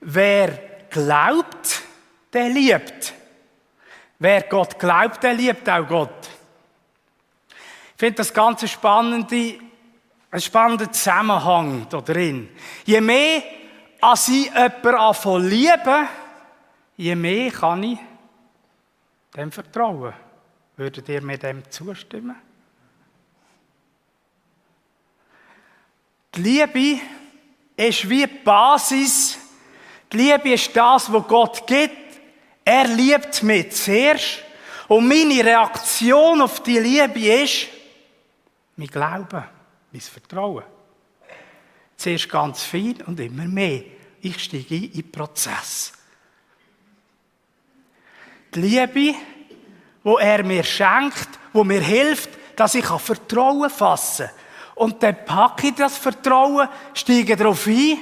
wer 0.00 0.48
glaubt, 0.90 1.82
der 2.32 2.48
liebt. 2.48 3.14
Wer 4.18 4.42
Gott 4.42 4.78
glaubt, 4.78 5.22
der 5.22 5.34
liebt 5.34 5.68
auch 5.68 5.86
Gott. 5.86 6.28
Ich 7.48 7.98
finde 7.98 8.16
das 8.16 8.32
ganz 8.32 8.68
spannende, 8.68 9.58
ein 10.30 10.40
spannender 10.40 10.90
Zusammenhang 10.90 11.86
da 11.88 12.00
drin. 12.00 12.48
Je 12.84 13.00
mehr 13.00 13.42
als 14.00 14.28
ich 14.28 14.46
jemanden 14.46 14.94
anfange 14.94 15.48
lieben, 15.48 16.08
je 16.96 17.14
mehr 17.14 17.50
kann 17.52 17.82
ich 17.84 17.98
dem 19.36 19.52
vertrauen. 19.52 20.12
Würdet 20.82 21.08
ihr 21.10 21.22
mir 21.22 21.38
dem 21.38 21.62
zustimmen? 21.70 22.34
Die 26.34 26.42
Liebe 26.42 27.00
ist 27.76 28.10
wie 28.10 28.26
die 28.26 28.40
Basis. 28.42 29.38
Die 30.12 30.16
Liebe 30.16 30.54
ist 30.54 30.74
das, 30.74 31.12
was 31.12 31.28
Gott 31.28 31.64
gibt. 31.68 32.20
Er 32.64 32.88
liebt 32.88 33.44
mich 33.44 33.70
zuerst. 33.70 34.40
Und 34.88 35.06
meine 35.06 35.44
Reaktion 35.44 36.40
auf 36.40 36.60
die 36.64 36.80
Liebe 36.80 37.42
ist 37.44 37.68
mein 38.74 38.88
Glauben, 38.88 39.44
mein 39.92 40.00
Vertrauen. 40.00 40.64
Zuerst 41.96 42.28
ganz 42.28 42.64
viel 42.64 43.00
und 43.04 43.20
immer 43.20 43.44
mehr. 43.44 43.84
Ich 44.20 44.42
steige 44.42 44.74
in 44.74 44.90
den 44.90 45.12
Prozess. 45.12 45.92
Die 48.52 48.60
Liebe, 48.60 49.14
wo 50.02 50.18
er 50.18 50.44
mir 50.44 50.64
schenkt, 50.64 51.28
wo 51.52 51.64
mir 51.64 51.80
hilft, 51.80 52.30
dass 52.56 52.74
ich 52.74 52.86
Vertrauen 52.86 53.70
fassen 53.70 54.26
kann. 54.26 54.36
Und 54.74 55.02
dann 55.02 55.24
packe 55.24 55.68
ich 55.68 55.74
das 55.74 55.96
Vertrauen, 55.96 56.68
steige 56.94 57.36
darauf 57.36 57.66
ein 57.66 57.98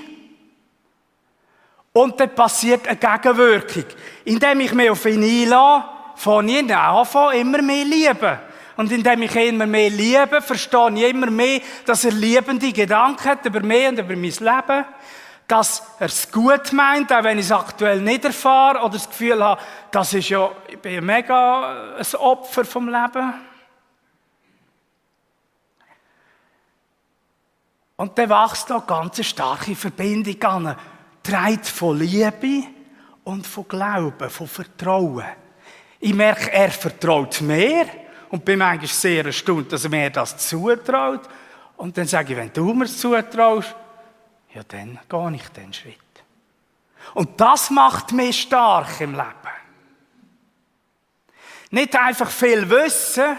und 1.93 2.21
dann 2.21 2.35
passiert 2.35 2.87
eine 2.87 2.97
Gegenwirkung. 2.97 3.85
Indem 4.25 4.61
ich 4.61 4.73
mich 4.73 4.91
auf 4.91 5.05
ihn 5.07 5.23
einlasse, 5.23 5.85
fange 6.17 6.61
ich 6.61 6.75
an, 6.75 7.37
immer 7.37 7.63
mehr 7.63 7.85
lieben. 7.85 8.39
Und 8.77 8.93
indem 8.93 9.23
ich 9.23 9.35
ihn 9.35 9.55
immer 9.55 9.67
mehr 9.67 9.91
liebe, 9.91 10.41
verstehe 10.41 10.93
ich 10.95 11.11
immer 11.11 11.31
mehr, 11.31 11.61
dass 11.85 12.05
er 12.05 12.13
liebende 12.13 12.73
Gedanken 12.73 13.25
hat 13.25 13.45
über 13.45 13.61
mich 13.61 13.89
und 13.89 13.99
über 13.99 14.17
mein 14.17 14.23
Leben. 14.23 14.85
Dass 15.51 15.83
er 15.99 16.07
es 16.07 16.31
gut 16.31 16.73
meint, 16.73 17.13
auch 17.13 17.25
wenn 17.25 17.37
ich 17.37 17.47
es 17.47 17.51
aktuell 17.51 18.01
nicht 18.01 18.25
erfahre 18.25 18.85
oder 18.85 18.93
das 18.93 19.09
Gefühl 19.09 19.43
habe, 19.43 19.61
das 19.91 20.15
ist 20.15 20.29
ja, 20.29 20.49
ich 20.69 20.79
bin 20.79 21.05
mega 21.05 21.97
ein 21.97 22.15
Opfer 22.21 22.65
vom 22.65 22.89
Leben. 22.89 23.35
Und 27.97 28.17
dann 28.17 28.31
wächst 28.31 28.71
da 28.71 28.77
eine 28.77 28.87
ganz 28.87 29.27
starke 29.27 29.75
Verbindung 29.75 30.41
an. 30.45 30.77
Trägt 31.21 31.67
von 31.67 31.99
Liebe 31.99 32.69
und 33.25 33.45
von 33.45 33.67
Glauben, 33.67 34.31
von 34.31 34.47
Vertrauen. 34.47 35.25
Ich 35.99 36.15
merke, 36.15 36.53
er 36.53 36.71
vertraut 36.71 37.41
mir 37.41 37.87
und 38.29 38.45
bin 38.45 38.61
manchmal 38.61 38.87
sehr 38.87 39.27
erstaunt, 39.27 39.73
dass 39.73 39.83
er 39.83 39.91
mir 39.91 40.11
das 40.11 40.37
zutraut. 40.37 41.29
Und 41.77 41.99
dann 41.99 42.07
sage 42.07 42.35
ich, 42.35 42.39
wenn 42.39 42.53
du 42.53 42.73
mir 42.73 42.85
es 42.85 43.01
zutraust, 43.01 43.75
ja, 44.55 44.63
dann 44.67 44.99
gehe 45.09 45.35
ich 45.35 45.49
den 45.51 45.73
Schritt. 45.73 45.97
Und 47.15 47.41
das 47.41 47.71
macht 47.71 48.13
mich 48.13 48.43
stark 48.43 49.01
im 49.01 49.13
Leben. 49.13 49.35
Nicht 51.71 51.97
einfach 51.97 52.31
viel 52.31 52.69
Wissen, 52.69 53.37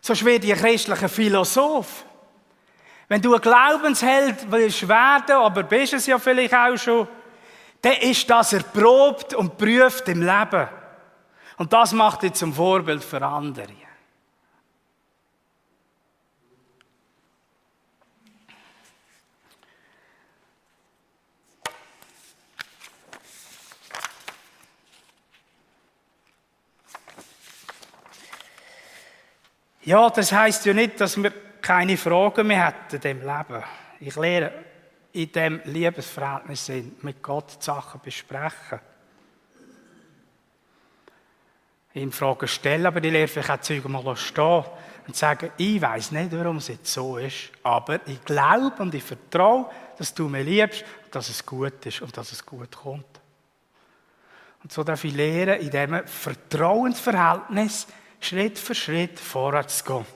sonst 0.00 0.24
werde 0.24 0.46
ich 0.46 0.58
christlicher 0.58 1.08
Philosoph. 1.08 2.04
Wenn 3.08 3.20
du 3.20 3.34
ein 3.34 3.40
Glaubensheld 3.40 4.50
willst 4.50 4.88
werden, 4.88 5.36
aber 5.36 5.62
bist 5.64 5.94
es 5.94 6.06
ja 6.06 6.18
vielleicht 6.18 6.54
auch 6.54 6.76
schon, 6.76 7.08
dann 7.82 7.94
ist 7.94 8.30
das 8.30 8.54
erprobt 8.54 9.34
und 9.34 9.58
prüft 9.58 10.08
im 10.08 10.22
Leben. 10.22 10.68
Und 11.56 11.72
das 11.72 11.92
macht 11.92 12.22
dich 12.22 12.32
zum 12.32 12.54
Vorbild 12.54 13.04
für 13.04 13.24
andere. 13.24 13.83
Ja, 29.84 30.08
das 30.08 30.32
heißt 30.32 30.64
ja 30.64 30.72
nicht, 30.72 30.98
dass 30.98 31.22
wir 31.22 31.30
keine 31.60 31.96
Fragen 31.98 32.46
mehr 32.46 32.66
hätten 32.66 33.06
im 33.06 33.20
Leben. 33.20 33.62
Ich 34.00 34.16
lehre 34.16 34.52
in 35.12 35.30
dem 35.30 35.60
Liebesverhältnis 35.64 36.66
sind, 36.66 37.04
mit 37.04 37.22
Gott 37.22 37.58
die 37.60 37.64
Sachen 37.64 38.00
besprechen. 38.02 38.80
Ihm 41.92 42.12
Fragen 42.12 42.48
stellen, 42.48 42.86
aber 42.86 43.00
die 43.00 43.10
lehre 43.10 43.28
vielleicht 43.28 43.50
auch 43.50 43.60
Zeug 43.60 43.84
mal 43.88 44.16
stehen 44.16 44.64
und 45.06 45.14
sagen, 45.14 45.50
ich 45.58 45.80
weiß 45.80 46.12
nicht, 46.12 46.32
warum 46.32 46.56
es 46.56 46.68
jetzt 46.68 46.92
so 46.92 47.18
ist, 47.18 47.50
aber 47.62 48.00
ich 48.08 48.24
glaube 48.24 48.82
und 48.82 48.94
ich 48.94 49.04
vertraue, 49.04 49.70
dass 49.98 50.14
du 50.14 50.28
mich 50.28 50.46
liebst, 50.46 50.84
dass 51.10 51.28
es 51.28 51.44
gut 51.44 51.84
ist 51.86 52.00
und 52.00 52.16
dass 52.16 52.32
es 52.32 52.44
gut 52.44 52.74
kommt. 52.74 53.20
Und 54.62 54.72
so 54.72 54.82
darf 54.82 55.04
ich 55.04 55.14
lernen, 55.14 55.60
in 55.60 55.70
diesem 55.70 56.06
Vertrauensverhältnis 56.06 57.86
Schritt 58.20 58.58
für 58.58 58.74
Schritt 58.74 59.18
vorwärts 59.18 59.78
zu 59.78 59.84
gehen. 59.84 60.06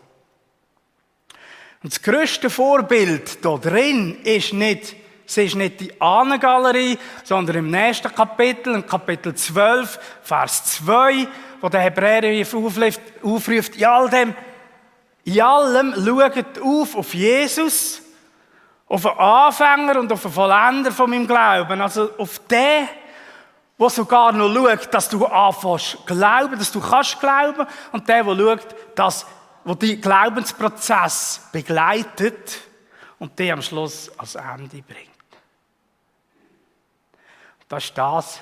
Und 1.82 1.92
das 1.92 2.02
grösste 2.02 2.50
Vorbild 2.50 3.44
da 3.44 3.56
drin 3.56 4.18
ist 4.24 4.52
nicht, 4.52 4.96
es 5.26 5.36
ist 5.36 5.54
nicht 5.54 5.80
die 5.80 6.00
Ahnengalerie, 6.00 6.98
sondern 7.22 7.56
im 7.56 7.70
nächsten 7.70 8.12
Kapitel, 8.12 8.74
im 8.74 8.86
Kapitel 8.86 9.34
12, 9.34 9.98
Vers 10.22 10.64
2, 10.64 11.28
wo 11.60 11.68
der 11.68 11.80
Hebräerbrief 11.82 12.54
aufruft, 12.54 13.00
aufruft, 13.22 13.76
in 13.76 13.84
all 13.84 14.08
dem, 14.08 14.34
in 15.24 15.40
allem 15.40 15.94
schaut 15.94 16.60
auf 16.62 16.96
auf 16.96 17.14
Jesus, 17.14 18.02
auf 18.88 19.02
den 19.02 19.10
Anfänger 19.12 20.00
und 20.00 20.10
auf 20.10 20.22
den 20.22 20.32
Vollender 20.32 20.90
von 20.90 21.10
meinem 21.10 21.26
Glauben. 21.26 21.80
Also 21.80 22.10
auf 22.16 22.40
den, 22.48 22.88
der 23.78 23.90
sogar 23.90 24.32
noch 24.32 24.52
schaut, 24.52 24.92
dass 24.92 25.08
du 25.08 25.24
anfängst 25.24 26.06
glauben, 26.06 26.58
dass 26.58 26.72
du 26.72 26.80
kannst 26.80 27.20
glauben, 27.20 27.66
und 27.92 28.08
der, 28.08 28.24
der 28.24 28.36
schaut, 28.36 28.76
dass, 28.94 29.26
wo 29.64 29.74
die 29.74 30.00
Glaubensprozess 30.00 31.48
begleitet 31.52 32.58
und 33.18 33.38
die 33.38 33.52
am 33.52 33.62
Schluss 33.62 34.10
als 34.18 34.34
Ende 34.34 34.82
bringt. 34.82 35.08
Das 37.68 37.84
ist 37.84 37.98
das, 37.98 38.40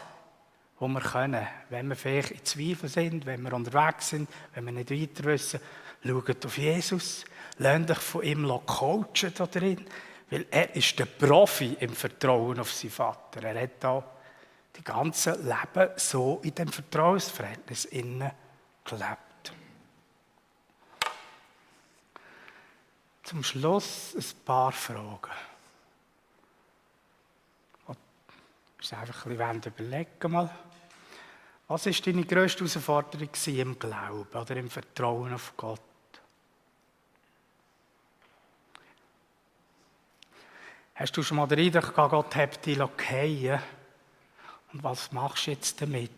was 0.78 0.88
wir 0.88 1.00
können, 1.00 1.46
wenn 1.68 1.88
wir 1.88 1.96
vielleicht 1.96 2.30
in 2.30 2.44
Zweifel 2.44 2.88
sind, 2.88 3.26
wenn 3.26 3.42
wir 3.42 3.52
unterwegs 3.52 4.10
sind, 4.10 4.28
wenn 4.54 4.64
wir 4.64 4.72
nicht 4.72 4.90
weiter 4.90 5.24
wissen. 5.24 5.60
Schaut 6.04 6.46
auf 6.46 6.58
Jesus, 6.58 7.24
lernt 7.58 7.90
euch 7.90 7.98
von 7.98 8.22
ihm 8.22 8.46
coachen 8.66 9.32
da 9.36 9.46
drin, 9.46 9.84
weil 10.30 10.46
er 10.50 10.74
ist 10.76 10.98
der 10.98 11.06
Profi 11.06 11.76
im 11.80 11.94
Vertrauen 11.94 12.60
auf 12.60 12.72
seinen 12.72 12.90
Vater. 12.90 13.42
Er 13.42 13.60
hat 13.62 13.70
da 13.80 14.04
die 14.76 14.84
ganze 14.84 15.32
Leben 15.32 15.90
so 15.96 16.40
in 16.42 16.54
dem 16.54 16.68
Vertrauensverhältnis 16.68 17.86
innen 17.86 18.30
gelebt. 18.84 19.26
zum 23.26 23.42
Schluss 23.42 24.14
ein 24.14 24.44
paar 24.44 24.70
Fragen. 24.70 25.32
Ich 28.80 28.94
einfach 28.94 29.26
ein 29.26 29.36
bisschen 29.36 29.62
überlegen 29.74 30.32
mal. 30.32 30.48
Was 31.66 31.86
war 31.86 31.92
deine 31.92 32.24
grösste 32.24 32.60
Herausforderung 32.60 33.30
im 33.46 33.78
Glauben 33.78 34.38
oder 34.38 34.56
im 34.56 34.70
Vertrauen 34.70 35.34
auf 35.34 35.54
Gott? 35.56 35.80
Hast 40.94 41.16
du 41.16 41.22
schon 41.24 41.38
mal 41.38 41.48
den 41.48 41.58
Eindruck 41.58 41.94
gehabt, 41.94 42.10
Gott 42.12 42.36
hat 42.36 42.64
dich 42.64 42.78
fallen 42.78 43.60
Und 44.76 44.84
was 44.84 45.10
machst 45.10 45.46
du 45.46 45.52
jetzt 45.52 45.80
damit? 45.80 46.10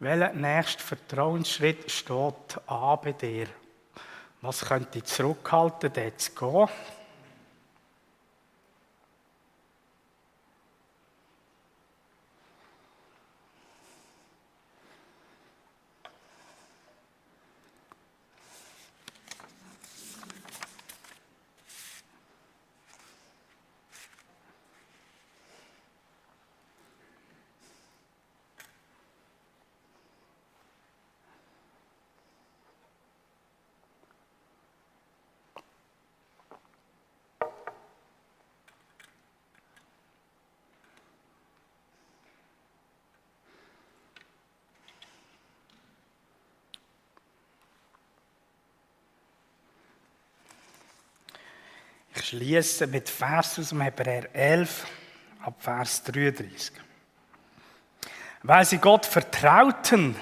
Welcher 0.00 0.34
nächste 0.34 0.82
Vertrauensschritt 0.82 1.90
steht 1.90 2.60
an 2.66 2.98
bei 3.02 3.12
dir? 3.12 3.46
Was 4.42 4.66
könnte 4.66 5.00
dich 5.00 5.04
zurückhalten, 5.04 5.90
dort 5.94 6.20
zu 6.20 6.32
gehen? 6.32 6.68
Ich 52.30 52.36
schließe 52.36 52.86
mit 52.88 53.08
Vers 53.08 53.58
aus 53.58 53.70
dem 53.70 53.80
Hebräer 53.80 54.28
11 54.34 54.84
ab 55.46 55.54
Vers 55.60 56.02
33. 56.02 56.72
Weil 58.42 58.66
sie 58.66 58.76
Gott 58.76 59.06
vertrauten, 59.06 60.14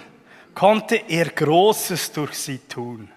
konnte 0.54 1.02
er 1.08 1.24
Großes 1.24 2.12
durch 2.12 2.34
sie 2.34 2.58
tun. 2.58 3.10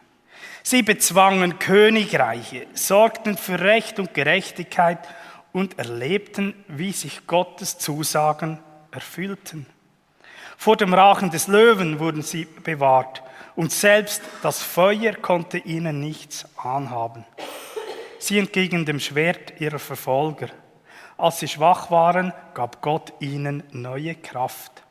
Sie 0.63 0.81
bezwangen 0.81 1.59
Königreiche, 1.59 2.65
sorgten 2.73 3.37
für 3.37 3.59
Recht 3.59 3.99
und 3.99 4.15
Gerechtigkeit 4.15 5.07
und 5.53 5.77
erlebten, 5.77 6.55
wie 6.67 6.91
sich 6.91 7.27
Gottes 7.27 7.77
Zusagen 7.77 8.57
erfüllten. 8.89 9.67
Vor 10.57 10.77
dem 10.77 10.95
Rachen 10.95 11.29
des 11.29 11.45
Löwen 11.45 11.99
wurden 11.99 12.23
sie 12.23 12.45
bewahrt 12.45 13.21
und 13.55 13.71
selbst 13.71 14.23
das 14.41 14.63
Feuer 14.63 15.13
konnte 15.13 15.59
ihnen 15.59 15.99
nichts 15.99 16.47
anhaben. 16.57 17.23
Sie 18.19 18.37
entgegen 18.37 18.85
dem 18.85 18.99
Schwert 18.99 19.59
ihrer 19.61 19.79
Verfolger. 19.79 20.49
Als 21.17 21.39
sie 21.39 21.47
schwach 21.47 21.89
waren, 21.89 22.33
gab 22.53 22.81
Gott 22.81 23.13
ihnen 23.19 23.63
neue 23.71 24.15
Kraft. 24.15 24.83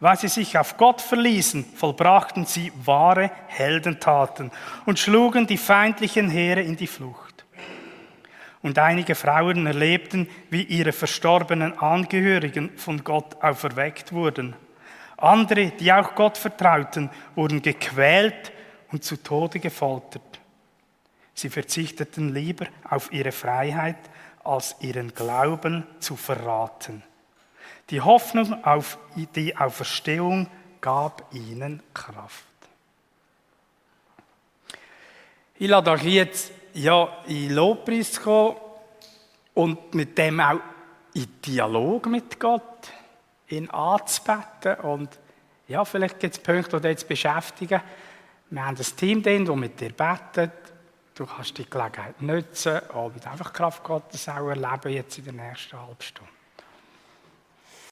Weil 0.00 0.18
sie 0.18 0.28
sich 0.28 0.58
auf 0.58 0.76
Gott 0.76 1.00
verließen, 1.00 1.64
vollbrachten 1.64 2.44
sie 2.44 2.72
wahre 2.84 3.30
Heldentaten 3.46 4.50
und 4.86 4.98
schlugen 4.98 5.46
die 5.46 5.56
feindlichen 5.56 6.28
Heere 6.28 6.60
in 6.60 6.76
die 6.76 6.88
Flucht. 6.88 7.44
Und 8.60 8.78
einige 8.78 9.14
Frauen 9.14 9.66
erlebten, 9.66 10.28
wie 10.50 10.62
ihre 10.62 10.92
verstorbenen 10.92 11.78
Angehörigen 11.78 12.76
von 12.76 13.04
Gott 13.04 13.40
auferweckt 13.40 14.12
wurden. 14.12 14.56
Andere, 15.16 15.70
die 15.70 15.92
auch 15.92 16.16
Gott 16.16 16.36
vertrauten, 16.36 17.08
wurden 17.36 17.62
gequält 17.62 18.52
und 18.90 19.04
zu 19.04 19.22
Tode 19.22 19.60
gefoltert. 19.60 20.31
Sie 21.34 21.50
verzichteten 21.50 22.34
lieber 22.34 22.66
auf 22.88 23.12
ihre 23.12 23.32
Freiheit, 23.32 23.98
als 24.44 24.76
ihren 24.80 25.14
Glauben 25.14 25.86
zu 26.00 26.16
verraten. 26.16 27.02
Die 27.90 28.00
Hoffnung 28.00 28.64
auf 28.64 28.98
die 29.14 29.56
Auferstehung 29.56 30.48
gab 30.80 31.32
ihnen 31.32 31.82
Kraft. 31.94 32.44
Ich 35.58 35.68
lade 35.68 35.90
euch 35.92 36.04
jetzt 36.04 36.52
ja, 36.74 37.08
in 37.26 37.54
Lobpreis 37.54 38.20
kommen 38.20 38.56
und 39.54 39.94
mit 39.94 40.16
dem 40.18 40.40
auch 40.40 40.58
in 41.14 41.28
Dialog 41.44 42.06
mit 42.06 42.40
Gott, 42.40 42.90
ihn 43.48 43.70
anzubeten. 43.70 44.74
Und 44.82 45.18
ja, 45.68 45.84
vielleicht 45.84 46.18
gibt 46.18 46.34
es 46.34 46.42
Punkte, 46.42 46.80
die 46.80 46.88
jetzt 46.88 47.06
beschäftigen. 47.06 47.80
Wir 48.50 48.64
haben 48.66 48.76
ein 48.76 48.96
Team 48.96 49.22
das 49.22 49.56
mit 49.56 49.80
dir 49.80 49.92
betet. 49.92 50.71
Du 51.14 51.26
kannst 51.26 51.58
die 51.58 51.68
Gelegenheit 51.68 52.20
nutzen 52.22 52.78
und 52.94 53.26
einfach 53.26 53.52
Kraft 53.52 53.84
Gottes 53.84 54.28
auch 54.28 54.48
erleben 54.48 54.92
jetzt 54.92 55.18
in 55.18 55.24
der 55.24 55.34
nächsten 55.34 55.78
halben 55.78 56.00
Stunde. 56.00 56.31